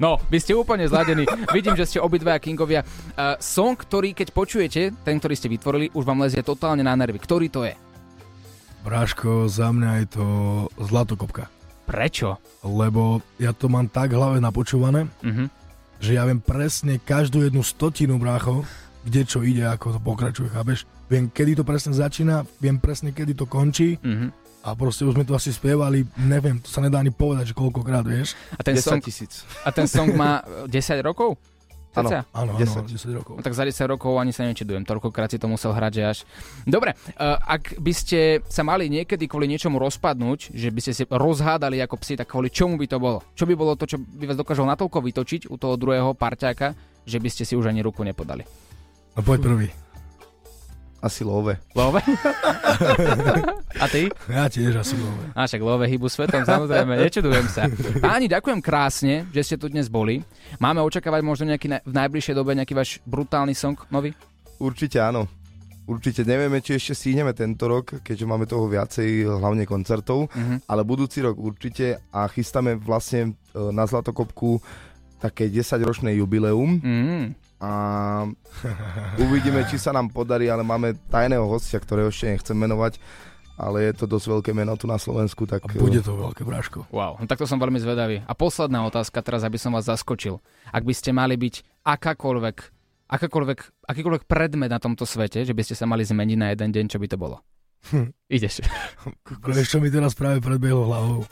No, 0.00 0.16
vy 0.28 0.38
ste 0.40 0.56
úplne 0.56 0.88
zladení. 0.88 1.28
Vidím, 1.52 1.76
že 1.76 1.84
ste 1.84 1.98
obidvaja 2.00 2.40
kingovia. 2.40 2.80
Uh, 3.12 3.36
song, 3.38 3.76
ktorý 3.76 4.16
keď 4.16 4.32
počujete, 4.32 4.82
ten, 5.04 5.20
ktorý 5.20 5.34
ste 5.36 5.52
vytvorili, 5.52 5.92
už 5.92 6.04
vám 6.04 6.24
lezie 6.24 6.40
totálne 6.40 6.80
na 6.80 6.96
nervy. 6.96 7.20
Ktorý 7.20 7.52
to 7.52 7.68
je? 7.68 7.76
Bráško, 8.84 9.46
za 9.52 9.68
mňa 9.68 9.90
je 10.00 10.06
to 10.16 10.26
zlatokopka. 10.80 11.52
Prečo? 11.88 12.36
Lebo 12.60 13.02
ja 13.36 13.50
to 13.50 13.66
mám 13.66 13.88
tak 13.88 14.12
hlave 14.12 14.38
napočúvané, 14.38 15.08
Mhm. 15.20 15.48
že 15.98 16.10
ja 16.12 16.22
viem 16.22 16.38
presne 16.38 17.00
každú 17.00 17.40
jednu 17.40 17.60
stotinu 17.60 18.14
brácho, 18.14 18.60
kde 19.02 19.24
čo 19.24 19.40
ide, 19.40 19.64
ako 19.64 19.96
to 19.96 20.00
pokračuje, 20.00 20.48
chápeš? 20.48 20.84
Viem, 21.08 21.26
kedy 21.26 21.56
to 21.56 21.64
presne 21.64 21.90
začína, 21.90 22.44
viem 22.58 22.76
presne, 22.76 23.08
kedy 23.08 23.32
to 23.32 23.44
končí 23.44 23.96
Mhm. 23.96 24.28
a 24.60 24.74
proste 24.74 25.02
už 25.02 25.16
sme 25.16 25.24
to 25.24 25.32
asi 25.32 25.48
spievali, 25.48 26.04
neviem, 26.14 26.60
to 26.60 26.68
sa 26.68 26.78
nedá 26.78 26.98
ani 26.98 27.08
povedať, 27.08 27.50
že 27.50 27.54
koľkokrát, 27.56 28.04
vieš? 28.04 28.36
A 28.52 28.60
ten, 28.60 28.76
10 28.76 28.84
song, 28.84 29.00
tisíc. 29.00 29.48
a 29.64 29.72
ten 29.72 29.88
song 29.88 30.12
má 30.12 30.44
e, 30.62 30.68
10 30.68 31.00
rokov? 31.00 31.40
Áno. 31.96 32.22
Áno, 32.32 32.52
áno, 32.54 32.60
10. 32.60 32.84
10 32.84 33.18
rokov. 33.18 33.34
No 33.38 33.42
tak 33.42 33.56
za 33.56 33.64
10 33.64 33.74
rokov 33.88 34.12
ani 34.20 34.30
sa 34.30 34.44
nečudujem, 34.44 34.84
toľkokrát 34.84 35.32
si 35.32 35.40
to 35.40 35.48
musel 35.48 35.72
hrať, 35.72 35.92
že 35.94 36.02
až... 36.04 36.18
Dobre, 36.68 36.94
uh, 36.94 37.40
ak 37.40 37.80
by 37.80 37.92
ste 37.96 38.44
sa 38.46 38.62
mali 38.62 38.92
niekedy 38.92 39.24
kvôli 39.26 39.48
niečomu 39.48 39.80
rozpadnúť, 39.80 40.52
že 40.52 40.68
by 40.68 40.80
ste 40.84 40.92
si 40.92 41.02
rozhádali 41.08 41.80
ako 41.82 41.96
psi, 41.98 42.20
tak 42.20 42.28
kvôli 42.30 42.52
čomu 42.52 42.76
by 42.76 42.86
to 42.86 42.98
bolo? 43.00 43.18
Čo 43.34 43.48
by 43.48 43.54
bolo 43.56 43.72
to, 43.74 43.88
čo 43.88 43.96
by 43.98 44.28
vás 44.28 44.38
dokážalo 44.38 44.68
natoľko 44.68 44.98
vytočiť 45.00 45.48
u 45.48 45.56
toho 45.56 45.74
druhého 45.74 46.12
parťáka, 46.12 46.76
že 47.08 47.18
by 47.18 47.28
ste 47.32 47.48
si 47.48 47.56
už 47.56 47.72
ani 47.72 47.80
ruku 47.80 48.04
nepodali? 48.04 48.44
No 49.16 49.24
poď 49.24 49.38
prvý. 49.42 49.68
Asi 50.98 51.22
love. 51.22 51.54
Love? 51.72 52.02
A 53.78 53.86
ty? 53.86 54.10
Ja 54.26 54.46
tiež 54.46 54.74
asi 54.76 54.94
love. 54.94 55.30
A 55.32 55.46
však 55.46 55.60
love 55.60 55.86
hybu 55.86 56.06
svetom, 56.06 56.42
samozrejme, 56.42 56.98
nečudujem 56.98 57.46
sa. 57.46 57.70
Páni, 57.98 58.26
ďakujem 58.26 58.58
krásne, 58.58 59.22
že 59.30 59.40
ste 59.44 59.56
tu 59.56 59.66
dnes 59.66 59.86
boli. 59.86 60.26
Máme 60.56 60.82
očakávať 60.82 61.22
možno 61.22 61.44
nejaký 61.48 61.68
na- 61.68 61.82
v 61.82 61.92
najbližšej 61.94 62.34
dobe 62.34 62.50
nejaký 62.52 62.74
váš 62.74 62.98
brutálny 63.04 63.54
song 63.54 63.78
nový? 63.88 64.10
Určite 64.58 64.98
áno. 64.98 65.30
Určite 65.86 66.20
nevieme, 66.20 66.58
či 66.58 66.74
ešte 66.74 66.92
stihneme 66.92 67.32
tento 67.32 67.64
rok, 67.64 68.02
keďže 68.02 68.26
máme 68.26 68.44
toho 68.44 68.66
viacej, 68.66 69.08
hlavne 69.24 69.64
koncertov, 69.64 70.28
Mhm. 70.28 70.66
ale 70.66 70.82
budúci 70.82 71.22
rok 71.22 71.38
určite 71.38 71.96
a 72.10 72.26
chystáme 72.26 72.76
vlastne 72.76 73.32
e, 73.48 73.70
na 73.70 73.86
Zlatokopku 73.86 74.60
také 75.16 75.46
10-ročné 75.46 76.12
jubileum 76.14 76.76
Mm. 76.76 77.26
A 77.58 77.70
uvidíme, 79.18 79.66
či 79.66 79.76
sa 79.76 79.90
nám 79.90 80.08
podarí, 80.08 80.46
ale 80.46 80.62
máme 80.62 80.94
tajného 81.10 81.42
hostia, 81.44 81.78
ktorého 81.78 82.08
ešte 82.08 82.30
nechcem 82.30 82.54
menovať, 82.54 83.02
ale 83.54 83.90
je 83.90 83.98
to 83.98 84.06
dosť 84.06 84.26
veľké 84.30 84.50
meno 84.54 84.78
tu 84.78 84.86
na 84.86 84.94
Slovensku, 84.94 85.42
tak... 85.42 85.66
A 85.66 85.74
bude 85.74 85.98
to 85.98 86.14
veľké 86.14 86.46
bráško. 86.46 86.86
Wow, 86.94 87.18
no 87.18 87.26
takto 87.26 87.42
som 87.44 87.58
veľmi 87.58 87.82
zvedavý. 87.82 88.22
A 88.22 88.32
posledná 88.32 88.86
otázka 88.86 89.18
teraz, 89.18 89.42
aby 89.42 89.58
som 89.58 89.74
vás 89.74 89.90
zaskočil. 89.90 90.38
Ak 90.70 90.86
by 90.86 90.94
ste 90.94 91.10
mali 91.10 91.34
byť 91.34 91.82
akákoľvek, 91.82 92.56
akákoľvek, 93.10 93.58
akýkoľvek 93.90 94.22
predmet 94.30 94.70
na 94.70 94.78
tomto 94.78 95.02
svete, 95.02 95.42
že 95.42 95.50
by 95.50 95.62
ste 95.66 95.74
sa 95.74 95.90
mali 95.90 96.06
zmeniť 96.06 96.38
na 96.38 96.54
jeden 96.54 96.70
deň, 96.70 96.84
čo 96.86 97.02
by 97.02 97.10
to 97.10 97.18
bolo? 97.18 97.42
Hm. 97.90 98.14
Ideš. 98.38 98.62
Vieš, 99.42 99.66
čo 99.66 99.78
mi 99.82 99.90
teraz 99.90 100.14
práve 100.14 100.38
predbehlo 100.38 100.86
hlavou? 100.86 101.26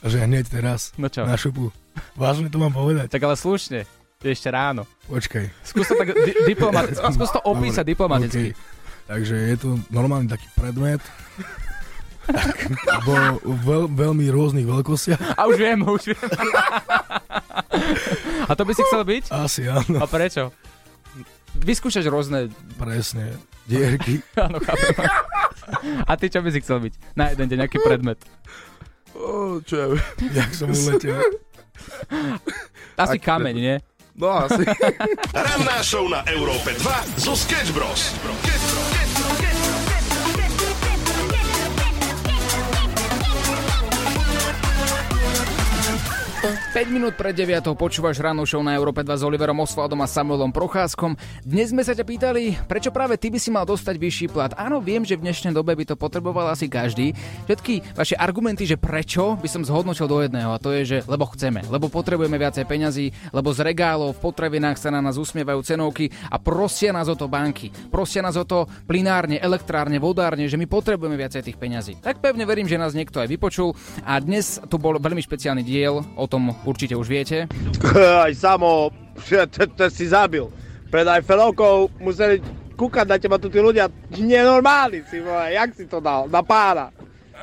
Že 0.00 0.24
hneď 0.24 0.44
teraz 0.48 0.92
No 0.96 1.08
čo? 1.08 1.24
na 1.24 1.36
šupu. 1.36 1.68
Vážne 2.16 2.48
to 2.48 2.56
mám 2.56 2.72
povedať? 2.72 3.08
Tak 3.08 3.20
ale 3.20 3.36
slušne. 3.36 3.84
Je 4.26 4.34
ešte 4.34 4.50
ráno. 4.50 4.82
Počkaj. 5.06 5.44
Skús 5.62 5.86
to 5.86 5.94
tak 5.94 6.10
di- 6.10 6.34
diplomaticky. 6.44 6.98
Skús 7.14 7.30
to 7.30 7.38
opísať 7.46 7.86
Dobre, 7.86 7.92
diplomaticky. 7.94 8.46
okej. 8.50 8.74
Takže 9.06 9.34
je 9.38 9.56
to 9.56 9.68
normálny 9.88 10.26
taký 10.26 10.50
predmet, 10.58 10.98
vo 13.06 13.14
veľ, 13.38 13.86
veľmi 13.86 14.26
rôznych 14.26 14.66
veľkostiach. 14.66 15.38
A 15.38 15.46
už 15.46 15.56
viem, 15.56 15.78
už 15.78 16.10
viem. 16.10 16.26
A 18.46 18.52
to 18.58 18.66
by 18.66 18.72
si 18.74 18.82
chcel 18.82 19.06
byť? 19.06 19.30
Asi 19.30 19.70
áno, 19.70 20.02
A 20.02 20.06
prečo? 20.10 20.50
Vyskúšaš 21.56 22.06
rôzne... 22.10 22.50
presne. 22.76 23.32
Dierky. 23.64 24.20
Áno, 24.38 24.60
chápem. 24.60 24.92
A 26.04 26.12
ty 26.14 26.28
čo 26.28 26.38
by 26.38 26.52
si 26.52 26.60
chcel 26.60 26.78
byť? 26.78 27.16
Na 27.16 27.32
jeden 27.32 27.48
deň, 27.48 27.58
nejaký 27.64 27.78
predmet. 27.80 28.20
Oh, 29.16 29.58
čo 29.64 29.74
ja 29.74 29.86
viem. 29.88 30.04
Jak 30.36 30.50
som 30.52 30.68
uletel. 30.68 31.16
Asi 32.94 33.16
Aký 33.16 33.24
kameň, 33.24 33.56
nie? 33.56 33.76
No 34.16 34.32
asi. 34.32 34.64
Ranná 35.32 35.84
show 35.84 36.08
na 36.08 36.24
Európe 36.32 36.72
2 36.72 37.20
zo 37.20 37.36
Sketch 37.36 37.72
Bros. 37.76 38.16
5 46.46 46.94
minút 46.94 47.18
pred 47.18 47.34
9. 47.34 47.74
počúvaš 47.74 48.22
ráno 48.22 48.46
show 48.46 48.62
na 48.62 48.78
Európe 48.78 49.02
2 49.02 49.18
s 49.18 49.26
Oliverom 49.26 49.66
Osvaldom 49.66 49.98
a 49.98 50.06
Samuelom 50.06 50.54
Procházkom. 50.54 51.18
Dnes 51.42 51.74
sme 51.74 51.82
sa 51.82 51.90
ťa 51.90 52.06
pýtali, 52.06 52.54
prečo 52.70 52.94
práve 52.94 53.18
ty 53.18 53.34
by 53.34 53.38
si 53.42 53.50
mal 53.50 53.66
dostať 53.66 53.98
vyšší 53.98 54.26
plat. 54.30 54.54
Áno, 54.54 54.78
viem, 54.78 55.02
že 55.02 55.18
v 55.18 55.26
dnešnej 55.26 55.50
dobe 55.50 55.74
by 55.74 55.82
to 55.82 55.98
potreboval 55.98 56.46
asi 56.46 56.70
každý. 56.70 57.18
Všetky 57.50 57.98
vaše 57.98 58.14
argumenty, 58.14 58.62
že 58.62 58.78
prečo, 58.78 59.34
by 59.42 59.48
som 59.50 59.66
zhodnotil 59.66 60.06
do 60.06 60.22
jedného 60.22 60.54
a 60.54 60.62
to 60.62 60.70
je, 60.70 60.82
že 60.86 60.98
lebo 61.10 61.26
chceme, 61.34 61.66
lebo 61.66 61.90
potrebujeme 61.90 62.38
viacej 62.38 62.62
peňazí, 62.62 63.10
lebo 63.34 63.50
z 63.50 63.66
regálov 63.66 64.14
v 64.14 64.30
potravinách 64.30 64.78
sa 64.78 64.94
na 64.94 65.02
nás 65.02 65.18
usmievajú 65.18 65.66
cenovky 65.66 66.14
a 66.30 66.38
prosia 66.38 66.94
nás 66.94 67.10
o 67.10 67.18
to 67.18 67.26
banky. 67.26 67.74
Prosia 67.90 68.22
nás 68.22 68.38
o 68.38 68.46
to 68.46 68.70
plinárne, 68.86 69.42
elektrárne, 69.42 69.98
vodárne, 69.98 70.46
že 70.46 70.54
my 70.54 70.70
potrebujeme 70.70 71.18
viacej 71.18 71.42
tých 71.42 71.58
peňazí. 71.58 71.98
Tak 71.98 72.22
pevne 72.22 72.46
verím, 72.46 72.70
že 72.70 72.78
nás 72.78 72.94
niekto 72.94 73.18
aj 73.18 73.34
vypočul 73.34 73.74
a 74.06 74.14
dnes 74.22 74.62
tu 74.70 74.78
bol 74.78 74.94
veľmi 75.02 75.26
špeciálny 75.26 75.66
diel, 75.66 76.06
o 76.14 76.24
tom 76.28 76.35
určite 76.64 76.96
už 76.96 77.06
viete. 77.08 77.44
Aj 78.26 78.32
samo, 78.32 78.90
to 79.76 79.84
si 79.92 80.08
zabil. 80.08 80.48
Pred 80.88 81.06
Eiffelovkou 81.20 82.00
museli 82.00 82.40
kúkať 82.76 83.06
na 83.08 83.16
teba 83.20 83.36
tu 83.36 83.52
tí 83.52 83.60
ľudia. 83.60 83.90
Nenormálni 84.16 85.04
si, 85.08 85.20
vole, 85.20 85.52
jak 85.52 85.76
si 85.76 85.84
to 85.84 86.00
dal? 86.00 86.28
Na 86.30 86.40
pána. 86.40 86.95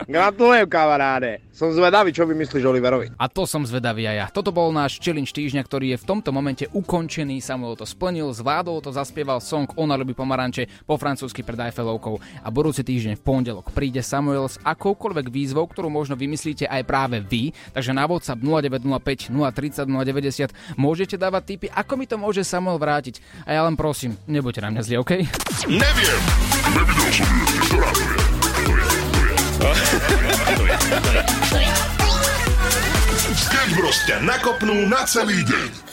Gratulujem, 0.03 0.67
kamaráde. 0.67 1.39
Som 1.53 1.71
zvedavý, 1.71 2.11
čo 2.11 2.27
vymyslíš 2.27 2.65
Oliverovi. 2.65 3.13
A 3.15 3.29
to 3.29 3.47
som 3.47 3.63
zvedavý 3.63 4.09
aj 4.09 4.15
ja. 4.17 4.25
Toto 4.33 4.49
bol 4.49 4.73
náš 4.73 4.99
challenge 4.99 5.31
týždňa, 5.31 5.61
ktorý 5.63 5.95
je 5.95 6.01
v 6.01 6.07
tomto 6.09 6.33
momente 6.33 6.65
ukončený. 6.73 7.39
Samuel 7.39 7.77
to 7.77 7.85
splnil, 7.85 8.33
zvládol 8.33 8.81
to, 8.83 8.89
zaspieval 8.91 9.39
song 9.39 9.69
Ona 9.79 9.95
ľubí 9.95 10.17
pomaranče 10.17 10.65
po 10.83 10.97
francúzsky 10.97 11.45
pred 11.45 11.69
Eiffelovkou. 11.69 12.19
A 12.43 12.47
budúci 12.49 12.81
týždeň 12.81 13.21
v 13.21 13.23
pondelok 13.23 13.71
príde 13.71 14.01
Samuel 14.01 14.49
s 14.49 14.59
akoukoľvek 14.65 15.29
výzvou, 15.29 15.69
ktorú 15.69 15.87
možno 15.93 16.19
vymyslíte 16.19 16.67
aj 16.67 16.83
práve 16.83 17.21
vy. 17.21 17.53
Takže 17.71 17.95
na 17.95 18.03
WhatsApp 18.09 18.41
0905 18.41 19.31
030 19.31 19.87
090 19.87 20.75
môžete 20.75 21.15
dávať 21.15 21.43
tipy, 21.55 21.67
ako 21.69 21.93
mi 21.95 22.09
to 22.09 22.17
môže 22.19 22.43
Samuel 22.43 22.81
vrátiť. 22.81 23.21
A 23.45 23.55
ja 23.55 23.61
len 23.63 23.77
prosím, 23.77 24.17
nebuďte 24.25 24.65
na 24.65 24.69
mňa 24.73 24.81
zli, 24.83 24.95
OK? 24.99 25.11
Neviem. 25.69 26.19
Nevidel 26.73 27.09
som 27.13 27.29
to 27.69 27.77
je. 27.77 28.92
Sketch 33.33 33.73
Bros 33.79 33.99
ťa 34.03 34.19
nakopnú 34.27 34.83
na 34.91 35.07
celý 35.07 35.39
deň. 35.47 35.83